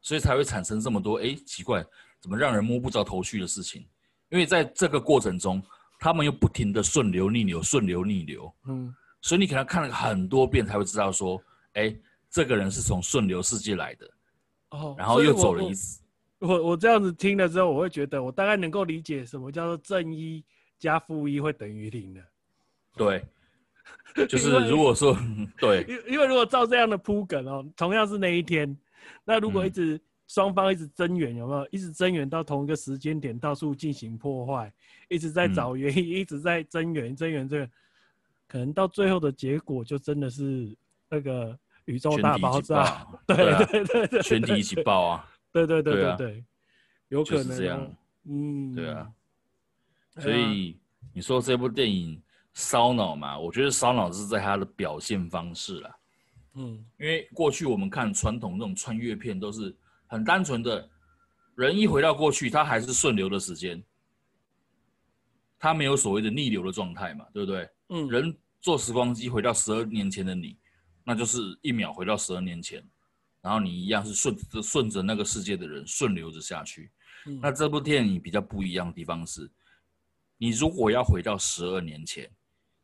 [0.00, 1.84] 所以才会产生这么多哎奇怪，
[2.20, 3.84] 怎么让人摸不着头绪的事情？
[4.30, 5.62] 因为在这个过程中，
[5.98, 11.42] 他们又不停的顺流逆流，顺流逆流，嗯，所以你可能看了很多遍才会知道说，
[11.72, 11.94] 哎，
[12.30, 14.10] 这个人是从顺流世界来的，
[14.70, 16.03] 哦，然后又走了一次。
[16.46, 20.44] 我我这样子听了之后，我会觉得我大概能够理解什么叫做正一
[20.78, 22.20] 加负一会等于零的。
[22.96, 23.24] 对，
[24.28, 25.16] 就是如果说
[25.58, 28.76] 对，因因为如果照这样的铺梗哦，同样是那一天，
[29.24, 34.72] 那如果一直双、嗯、方一直增援，有没有一直增援到同一个时间点到处进行破坏，
[35.08, 37.70] 一直在找原因，嗯、一直在增援增援这个，
[38.46, 40.76] 可能到最后的结果就真的是
[41.08, 43.36] 那个宇宙大爆炸， 对
[43.84, 45.30] 对，对，全体一起爆啊！
[45.54, 46.44] 对对对对对，对啊、
[47.08, 49.08] 有可能、就是、这样，嗯，对啊，
[50.18, 50.76] 所以
[51.12, 52.20] 你说这部电影
[52.54, 53.38] 烧脑嘛？
[53.38, 55.96] 我觉得烧脑是在它的表现方式啦，
[56.54, 59.72] 嗯，因为过去我们看传统那种穿越片都是
[60.08, 60.90] 很单纯的，
[61.54, 63.80] 人一回到过去，他还是顺流的时间，
[65.56, 67.70] 他没有所谓的逆流的状态嘛，对不对？
[67.90, 70.58] 嗯，人坐时光机回到十二年前的你，
[71.04, 72.84] 那就是一秒回到十二年前。
[73.44, 76.90] 然后你一样是顺着顺着那个世界的人顺流着下去，
[77.26, 79.50] 嗯，那这部电影比较不一样的地方是，
[80.38, 82.26] 你如果要回到十二年前，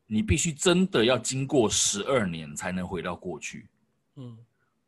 [0.05, 3.71] 你必须真的要经过十二年才能回到过去，
[4.17, 4.37] 嗯，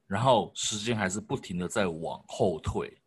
[0.06, 3.00] 然后时间还是不停的在往后退，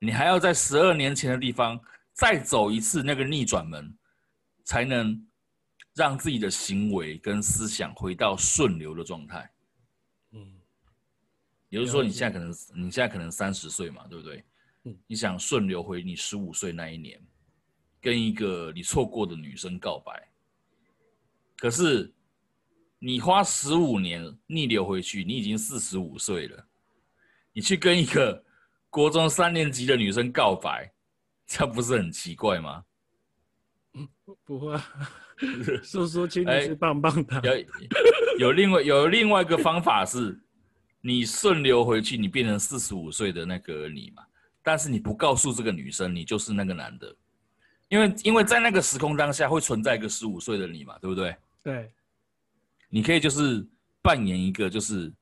[0.00, 1.80] 你还要在十二年前的地方
[2.12, 3.96] 再走一次那个逆转门，
[4.64, 5.24] 才能
[5.94, 9.48] 让自己的行为跟思想回到顺流的状态。
[11.72, 14.44] 也就是说，你现在可能你现在可能三十岁嘛，对不对？
[14.84, 17.18] 嗯，你想顺流回你十五岁那一年，
[17.98, 20.30] 跟一个你错过的女生告白，
[21.56, 22.12] 可是
[22.98, 26.66] 你花十五年逆流回去，你已经四十五岁了，
[27.54, 28.44] 你去跟一个
[28.90, 30.92] 国中三年级的女生告白，
[31.46, 32.84] 这不是很奇怪吗？
[33.94, 34.06] 嗯，
[34.44, 34.78] 不会，
[35.82, 37.40] 叔叔请你吃棒棒糖。
[37.42, 37.52] 有
[38.38, 40.38] 有另外有另外一个方法是。
[41.04, 44.22] 你顺流回去，你变成四十五岁的那个你嘛？
[44.62, 47.14] 但是你不告诉这个女生，你就是那个男的，
[47.88, 51.36] 因为因为在那个时空当下会存在一个十五岁的你嘛，对不对？
[51.62, 51.92] 对，
[52.88, 53.66] 你可以就是
[54.00, 55.12] 扮演一个就是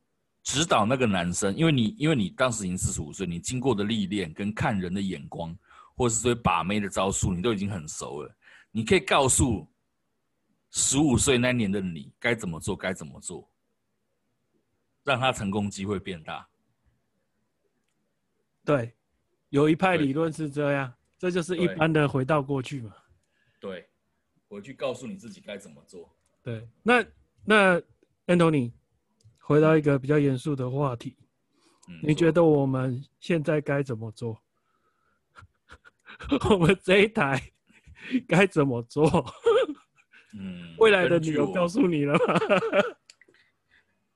[0.42, 5.56] 指导那个男生，因为你因为你当时已经四十五岁，你经过的历练跟看人的眼光，
[5.96, 8.30] 或者是对把妹的招数，你都已经很熟了。
[8.70, 9.66] 你可以告诉
[10.70, 13.49] 十五岁那年的你该怎么做，该怎么做。
[15.04, 16.48] 让他成功机会变大。
[18.64, 18.94] 对，
[19.48, 22.94] 有一派理论是这样，这就是一般的回到过去嘛。
[23.58, 23.88] 对，
[24.48, 26.14] 回去告诉你自己该怎么做。
[26.42, 27.04] 对，那
[27.44, 27.80] 那
[28.26, 28.72] Anthony，
[29.38, 31.16] 回到一个比较严肃的话题，
[31.88, 34.40] 嗯，你觉得我们现在该怎么做？
[36.50, 37.42] 我们这一台
[38.28, 39.34] 该怎么做？
[40.32, 42.34] 嗯，未来的女友告诉你了吗？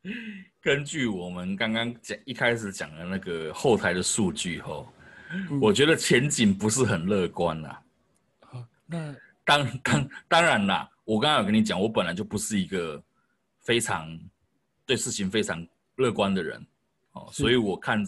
[0.65, 4.91] 根据我们刚刚讲一开始讲的那个后台的数据后，
[5.61, 7.79] 我觉得前景不是很乐观呐。
[8.87, 13.03] 那当当当然啦，我刚刚有跟你讲，我本来就不是一个
[13.61, 14.19] 非常
[14.87, 16.67] 对事情非常乐观的人，
[17.13, 18.03] 哦，所以我看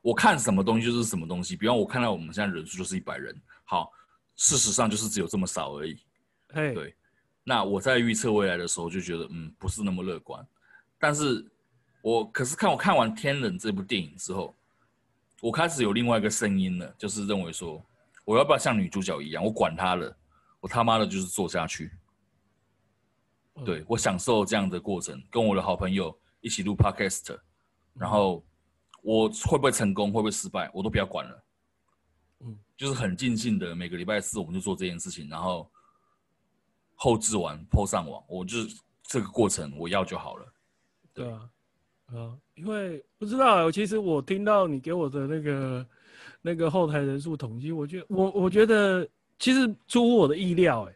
[0.00, 1.54] 我看什么东西就是什么东西。
[1.54, 3.92] 比方我看到我们现在人数就是一百人，好，
[4.34, 5.98] 事实上就是只有这么少而已。
[6.54, 6.94] 嘿，对。
[7.44, 10.42] 那我在预测未来的时候就觉得，嗯，不是那么乐观。
[10.98, 11.46] 但是
[12.02, 14.54] 我可是看我看完《天冷》这部电影之后，
[15.40, 17.84] 我开始有另外一个声音了，就是认为说，
[18.24, 20.16] 我要不要像女主角一样，我管他了，
[20.60, 21.90] 我他妈的就是做下去。
[23.64, 27.36] 对，我享受这样的过程，跟我的好朋友一起录 podcast，
[27.94, 28.44] 然后
[29.02, 31.44] 我会不会成功，会不会失败，我都不要管了。
[32.40, 35.68] 嗯，就是很尽兴的，每个礼拜四我们就做这件事情，然后
[36.94, 40.52] 后置完 po 上网，我就是这个过程我要就好了。
[41.12, 41.50] 对，对啊，
[42.14, 45.86] 啊，因为不知道，其实我听到你给我的那个
[46.40, 49.06] 那个后台人数统计，我觉得我我觉得
[49.38, 50.94] 其实出乎我的意料，哎，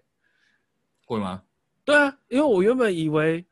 [1.05, 1.43] 会吗？
[1.85, 3.45] 对啊，因为我原本以为，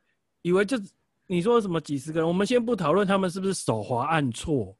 [0.42, 0.78] 以为就
[1.26, 4.74] 你说什么几十个人，我们先不讨论他们是不是手滑按错，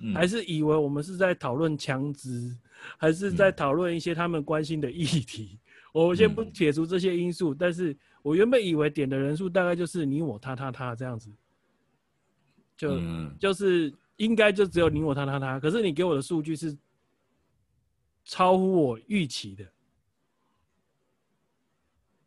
[0.00, 2.56] 嗯，还是以为我们是在讨论枪支，
[2.96, 5.58] 还是在讨论一些他们关心的议题。
[5.92, 11.30] 嗯，我先不解除这些因素，嗯，但是我原本以为点的人数大概就是你我他他他这样子，
[12.76, 16.76] 就，嗯，就是应该就只有你我他他他，可是你给我的数据是
[18.24, 19.64] 超乎我预期的。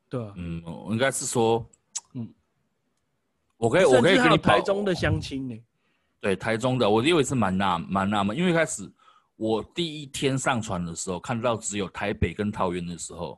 [0.09, 1.65] 对啊，嗯，我应该是说，
[2.13, 2.33] 嗯，
[3.57, 5.59] 我可以，我可以跟你台中的相亲呢，
[6.21, 8.89] 对，台中的，我以为是蛮纳蛮纳闷，因为一开始
[9.35, 13.37] 我第一天上传的时候，看到只有台北跟桃园的时候，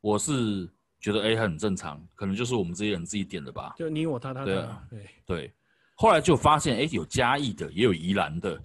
[0.00, 0.68] 我是
[1.04, 5.54] 觉得哎很正常，可能就是我们这些人自己点的吧，就你我他他他，对啊，对对，
[5.94, 8.58] 后来就发现哎有嘉义的，也有宜兰的，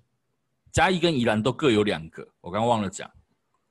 [0.72, 3.12] 嘉义跟宜兰都各有两个，我刚刚忘了讲，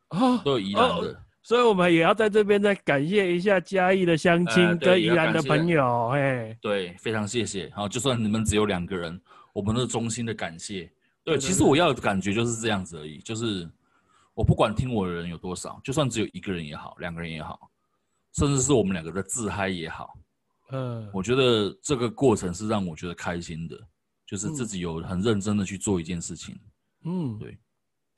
[0.08, 1.12] 啊，都有宜兰的。
[1.12, 7.72] 哦所以，我们也要在这边再感谢一下嘉义的乡亲跟宜兰的朋友，哎，对，非常谢谢。
[7.74, 9.18] 好，就算你们只有两个人，
[9.54, 10.92] 我们都是衷心的感谢。
[11.24, 13.66] 对，其实我要的感觉就是这样子而已，就是
[14.34, 17.70] 我不管听我的人有多少，就算只有一个人也好，两个人也好，
[18.38, 20.16] 甚至是我们两个的自嗨也好，
[20.70, 23.76] 嗯，我觉得这个过程是让我觉得开心的，
[24.26, 26.58] 就是自己有很认真的去做一件事情。
[27.04, 27.58] 嗯，对，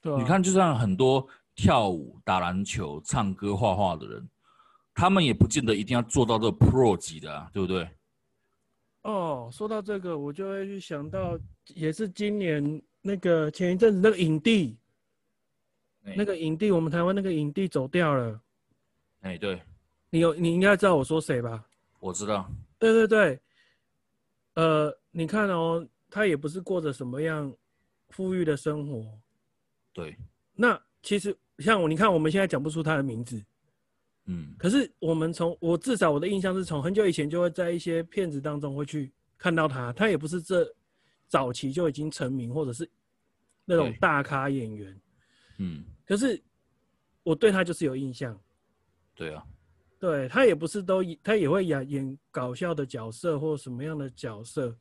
[0.03, 1.27] 对，你看，就像很多。
[1.57, 4.27] 跳舞、打篮球、唱歌、画画的人，
[4.95, 7.87] 他们也不见得一定要做到这个 pro 级的啊，对不对？
[9.03, 14.79] 哦，说到这个，我就会去想到，也是今年那个前一阵子那个影帝，
[16.05, 18.41] 欸、那个影帝，我们台湾那个影帝走掉了。
[19.21, 19.61] 哎、欸，对，
[20.11, 21.65] 你有你应该知道我说谁吧？
[21.99, 22.51] 我知道。
[22.79, 23.41] 对对对，
[24.55, 27.53] 呃，你看哦，他也不是过着什么样
[28.11, 29.19] 富裕的生活。
[29.93, 30.17] 对，
[30.55, 31.37] 那其实。
[31.61, 33.39] 像我，你看我们现在讲不出他的名字，
[34.25, 40.67] 嗯，可是我们从我至少我的印象是从很久以前就会在一些片子当中会去看到他，他也不是这
[41.29, 42.91] 早期就已经成名或者是
[43.67, 45.01] 那种大咖演员，
[45.59, 46.43] 嗯，可是
[47.25, 48.35] 我对他就是有印象，
[49.15, 49.47] 对啊，
[50.01, 54.75] 对他也不是都他也会演演搞笑的角色或什么样的角色，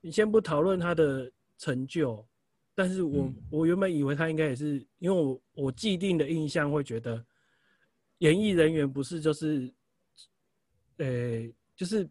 [0.00, 2.26] 你先不讨论他的成就。
[2.74, 7.24] 但是我、嗯、我原本以为他应该也是，因为我我既定的印象会觉得，
[8.18, 9.72] 演艺人员不是就是，
[10.96, 12.08] 呃、欸，就是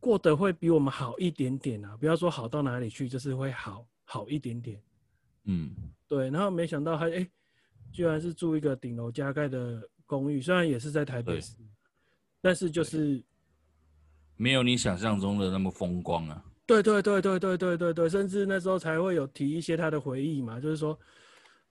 [0.00, 4.82] 过得会比我们好一点点啊，不要说好到哪里去，就是会好好一点点。
[5.44, 5.74] 嗯，
[6.08, 6.28] 对。
[6.28, 7.30] 然后没想到他哎、欸，
[7.92, 11.56] 居然是住一个顶楼加盖的公寓，虽然也是在台北市，
[12.40, 13.22] 但是就是
[14.36, 16.44] 没有你想象中的那么风光啊。
[16.64, 20.98] 对对对对对对对对，甚至那时候才会有提一些他的回忆嘛，就是说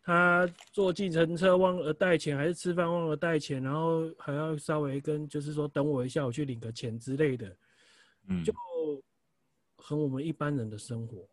[0.02, 7.58] 他坐计程车忘了带钱，还是吃饭忘了带钱，然后还要稍微跟就是说等我一下，我去领个钱之类的，
[8.28, 8.54] 嗯，就
[9.78, 11.28] 很我们一般人的生活，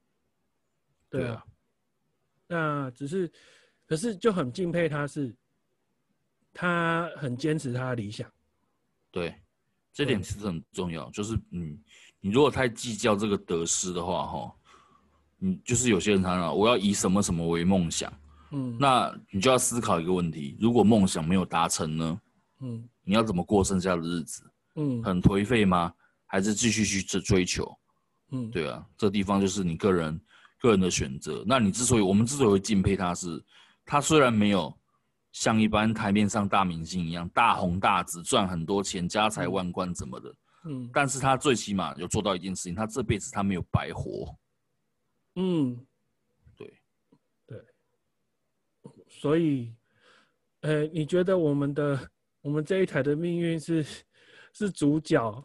[1.09, 1.45] 对啊，
[2.49, 3.31] 那只是，
[3.87, 5.33] 可是就很敬佩他是，
[6.53, 8.29] 他很坚持他的理想，
[9.11, 9.35] 对，
[9.93, 11.79] 这点其实很重要，就是嗯。
[12.25, 14.55] 你如果太计较这个得失的话，哈，
[15.39, 18.13] 你就是有些人常常我要以什么什么为梦想，
[18.53, 22.21] 嗯，那你就要思考一个问题：如果梦想没有达成呢？
[22.61, 24.49] 嗯，你要怎么过剩下的日子？
[24.77, 25.93] 嗯，很颓废吗？
[26.27, 27.77] 还是继续去追追求？
[28.31, 30.21] 嗯，对啊，这地方就是你个人
[30.61, 31.43] 个人的选择。
[31.45, 33.45] 那你之所以我们之所以会敬佩他是，
[33.85, 34.73] 他虽然没有
[35.33, 40.35] 像一般台面上大明星一样大红大紫赚很多钱家财万贯怎么的。
[40.64, 44.33] 嗯，但是他最起码有做到一件事情，他这辈子他没有白活。
[45.35, 45.85] 嗯，
[46.57, 46.80] 对，
[47.47, 47.59] 对，
[49.09, 49.74] 所以，
[50.61, 52.11] 呃，你觉得我们的
[52.43, 53.85] 我们这一台的命运是
[54.53, 55.45] 是主角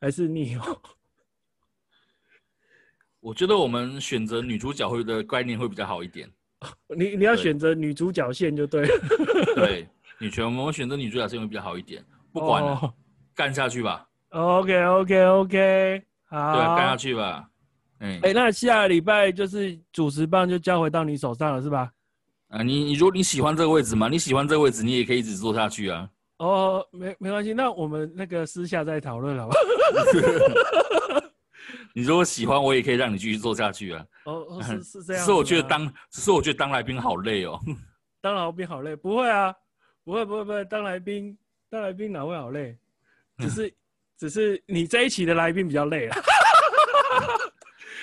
[0.00, 0.80] 还是逆哦？
[3.20, 6.32] 我觉得我们选择女主角会的概念会比较好一点。
[6.96, 8.88] 你你要选择女主角线就对了。
[9.56, 9.86] 对，
[10.18, 12.04] 女权我们选择女主角线会比较好一点。
[12.32, 12.94] 不管了，
[13.34, 13.56] 干、oh.
[13.56, 14.06] 下去吧。
[14.30, 17.48] OK OK OK，好，对，干下去吧。
[17.98, 21.90] 哎、欸，那下礼拜就是主持棒就交回到你手上了，是吧？
[22.48, 26.08] 啊，你你如果你喜欢这个位置嘛，你喜欢这个位置，你也可以一直做下去啊。
[26.38, 29.54] 哦，没没关系，那我们那个私下再讨论好吧？
[31.96, 34.06] 你如果喜欢，我也可以让你继续做下去啊。
[34.26, 35.22] 哦 哦，是是这样。
[35.22, 37.58] 只是我觉得当，只是我觉得当来宾好累哦。
[38.20, 38.94] 当来宾好累？
[38.94, 39.50] 不会啊，
[40.04, 41.34] 不会不会不会，当来宾
[41.70, 42.76] 当来宾哪会好累？
[43.38, 43.74] 只是
[44.18, 46.18] 只是你这一期的来宾比较累啊。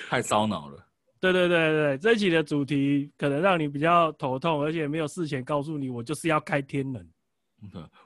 [0.09, 0.83] 太烧脑了。
[1.19, 7.07] 对对对对，这一期的主题可能让你比较头痛，而且没有事前告诉你，我就是要开天冷。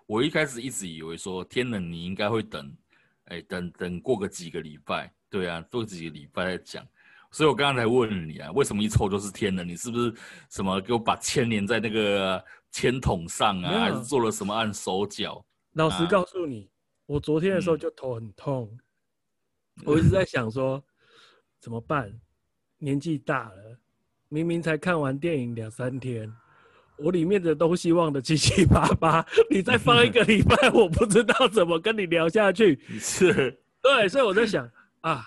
[0.06, 2.76] 我一开始一直以为说天冷你应该会等，
[3.30, 6.88] 哎，等等过个几个礼拜，对啊，做几个礼拜再讲。
[7.30, 9.64] 所以我刚刚才问你啊，为什么一抽就是天呢？
[9.64, 10.14] 你是不是
[10.50, 13.80] 什么给我把铅连在那个签筒上啊？
[13.82, 15.46] 还是做了什么按手脚？
[15.74, 18.70] 老实告诉你，啊、我昨天的时候就头很痛，
[19.78, 20.82] 嗯、我一直在想说
[21.60, 22.12] 怎么办？
[22.80, 23.78] 年纪大了，
[24.30, 26.32] 明明才看完电影两三天，
[26.98, 29.26] 我里面的东西忘得七七八八。
[29.50, 32.80] 你再放一个礼拜，我不知道怎么跟你聊下去。
[33.00, 34.70] 是，对，所以我在想
[35.02, 35.26] 啊，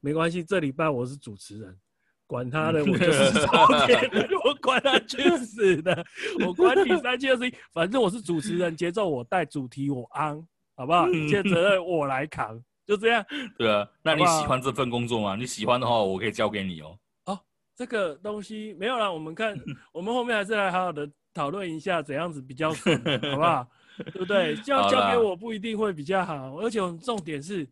[0.00, 1.78] 没关系，这礼拜我是主持人，
[2.26, 6.04] 管他的，我就 是抽天的，我管他去死的，
[6.44, 10.36] 我管你三七二十一，反正我是主持人，节奏我带，主题我安，
[10.74, 11.08] 好不好？
[11.08, 12.62] 一切责任我来扛。
[12.86, 13.24] 就这样，
[13.58, 15.24] 对啊，那你喜欢这份工作吗？
[15.24, 16.96] 好好，你喜欢的话，我可以交给你哦。
[17.24, 17.40] 哦，
[17.74, 19.58] 这个东西没有啦，我们看，
[19.92, 22.96] 我们后面还是来好好的讨论一下，怎样子比较顺，
[23.32, 23.66] 好不好？
[24.12, 24.54] 对不对？
[24.58, 27.68] 交交给我不一定会比较好，好而且重点是，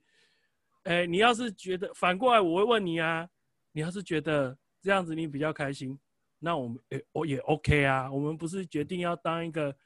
[0.84, 3.28] 哎、欸，你要是觉得反过来，我会问你啊，
[3.72, 5.98] 你要是觉得这样子你比较开心，
[6.38, 9.76] 那我们哎，我、欸、也 OK 啊，我们不是决定要当一个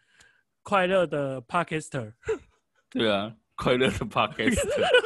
[0.62, 2.12] 快乐的 Podcaster？
[2.90, 3.34] 对啊。
[3.61, 4.55] 快乐的 podcast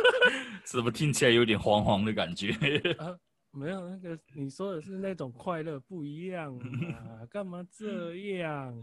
[0.66, 2.52] 怎么听起来有点黄黄的感觉？
[3.00, 3.16] 啊，
[3.50, 8.78] 没有那个，你说的是那种快乐不一样啊，干嘛这样？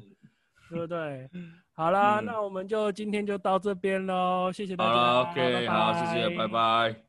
[0.72, 1.30] 对不对？
[1.80, 4.92] 好啦，嗯、那我们就今天就到这边喽，谢谢大家。
[4.92, 7.09] 好了，OK，拜拜，好，谢谢，拜拜。